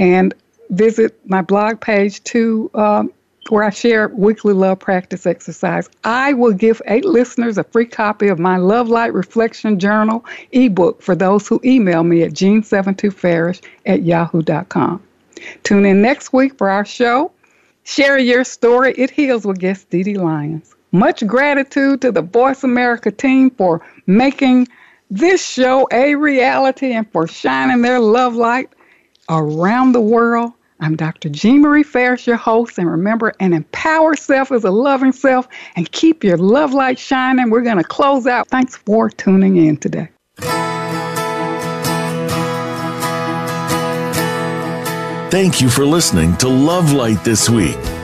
And 0.01 0.35
visit 0.71 1.17
my 1.29 1.43
blog 1.43 1.81
page 1.81 2.25
to 2.25 2.71
um, 2.75 3.13
where 3.49 3.65
I 3.65 3.71
share 3.71 4.09
weekly 4.09 4.53
love 4.53 4.79
practice 4.79 5.27
exercise. 5.27 5.89
I 6.05 6.33
will 6.33 6.53
give 6.53 6.81
eight 6.87 7.05
listeners 7.05 7.59
a 7.59 7.65
free 7.65 7.87
copy 7.87 8.29
of 8.29 8.39
my 8.39 8.57
Love 8.57 8.89
Light 8.89 9.13
Reflection 9.13 9.79
Journal 9.79 10.25
ebook 10.53 11.03
for 11.03 11.15
those 11.15 11.49
who 11.49 11.61
email 11.65 12.05
me 12.05 12.23
at 12.23 12.33
Jean72Farish 12.33 13.61
at 13.87 14.03
yahoo.com. 14.03 15.03
Tune 15.63 15.87
in 15.87 16.03
next 16.03 16.33
week 16.33 16.57
for 16.59 16.69
our 16.69 16.85
show. 16.85 17.33
Share 17.85 18.19
your 18.19 18.45
story. 18.45 18.95
It 18.97 19.11
heals 19.11 19.45
with 19.45 19.59
guest 19.59 19.91
Dee 19.91 20.03
Dee 20.03 20.19
Lyons. 20.19 20.75
Much 20.93 21.27
gratitude 21.27 22.01
to 22.03 22.13
the 22.13 22.23
Voice 22.23 22.63
America 22.63 23.11
team 23.11 23.51
for 23.51 23.81
making 24.07 24.69
this 25.11 25.45
show 25.45 25.89
a 25.93 26.15
reality 26.15 26.93
and 26.93 27.11
for 27.11 27.27
shining 27.27 27.83
their 27.83 28.01
love 28.01 28.35
light 28.35 28.71
around 29.31 29.93
the 29.93 30.01
world. 30.01 30.53
I'm 30.81 30.97
Dr. 30.97 31.28
Jean 31.28 31.61
Marie 31.61 31.83
Farish, 31.83 32.26
your 32.26 32.37
host, 32.37 32.78
and 32.78 32.91
remember, 32.91 33.33
an 33.39 33.53
empowered 33.53 34.18
self 34.18 34.51
is 34.51 34.64
a 34.64 34.70
loving 34.70 35.12
self, 35.12 35.47
and 35.76 35.91
keep 35.93 36.24
your 36.24 36.37
love 36.37 36.72
light 36.72 36.99
shining. 36.99 37.51
We're 37.51 37.62
going 37.62 37.76
to 37.76 37.85
close 37.85 38.26
out. 38.26 38.49
Thanks 38.49 38.76
for 38.76 39.09
tuning 39.09 39.57
in 39.57 39.76
today. 39.76 40.09
Thank 45.31 45.61
you 45.61 45.68
for 45.68 45.85
listening 45.85 46.37
to 46.39 46.49
Love 46.49 46.93
Light 46.93 47.22
this 47.22 47.49
week. 47.49 47.78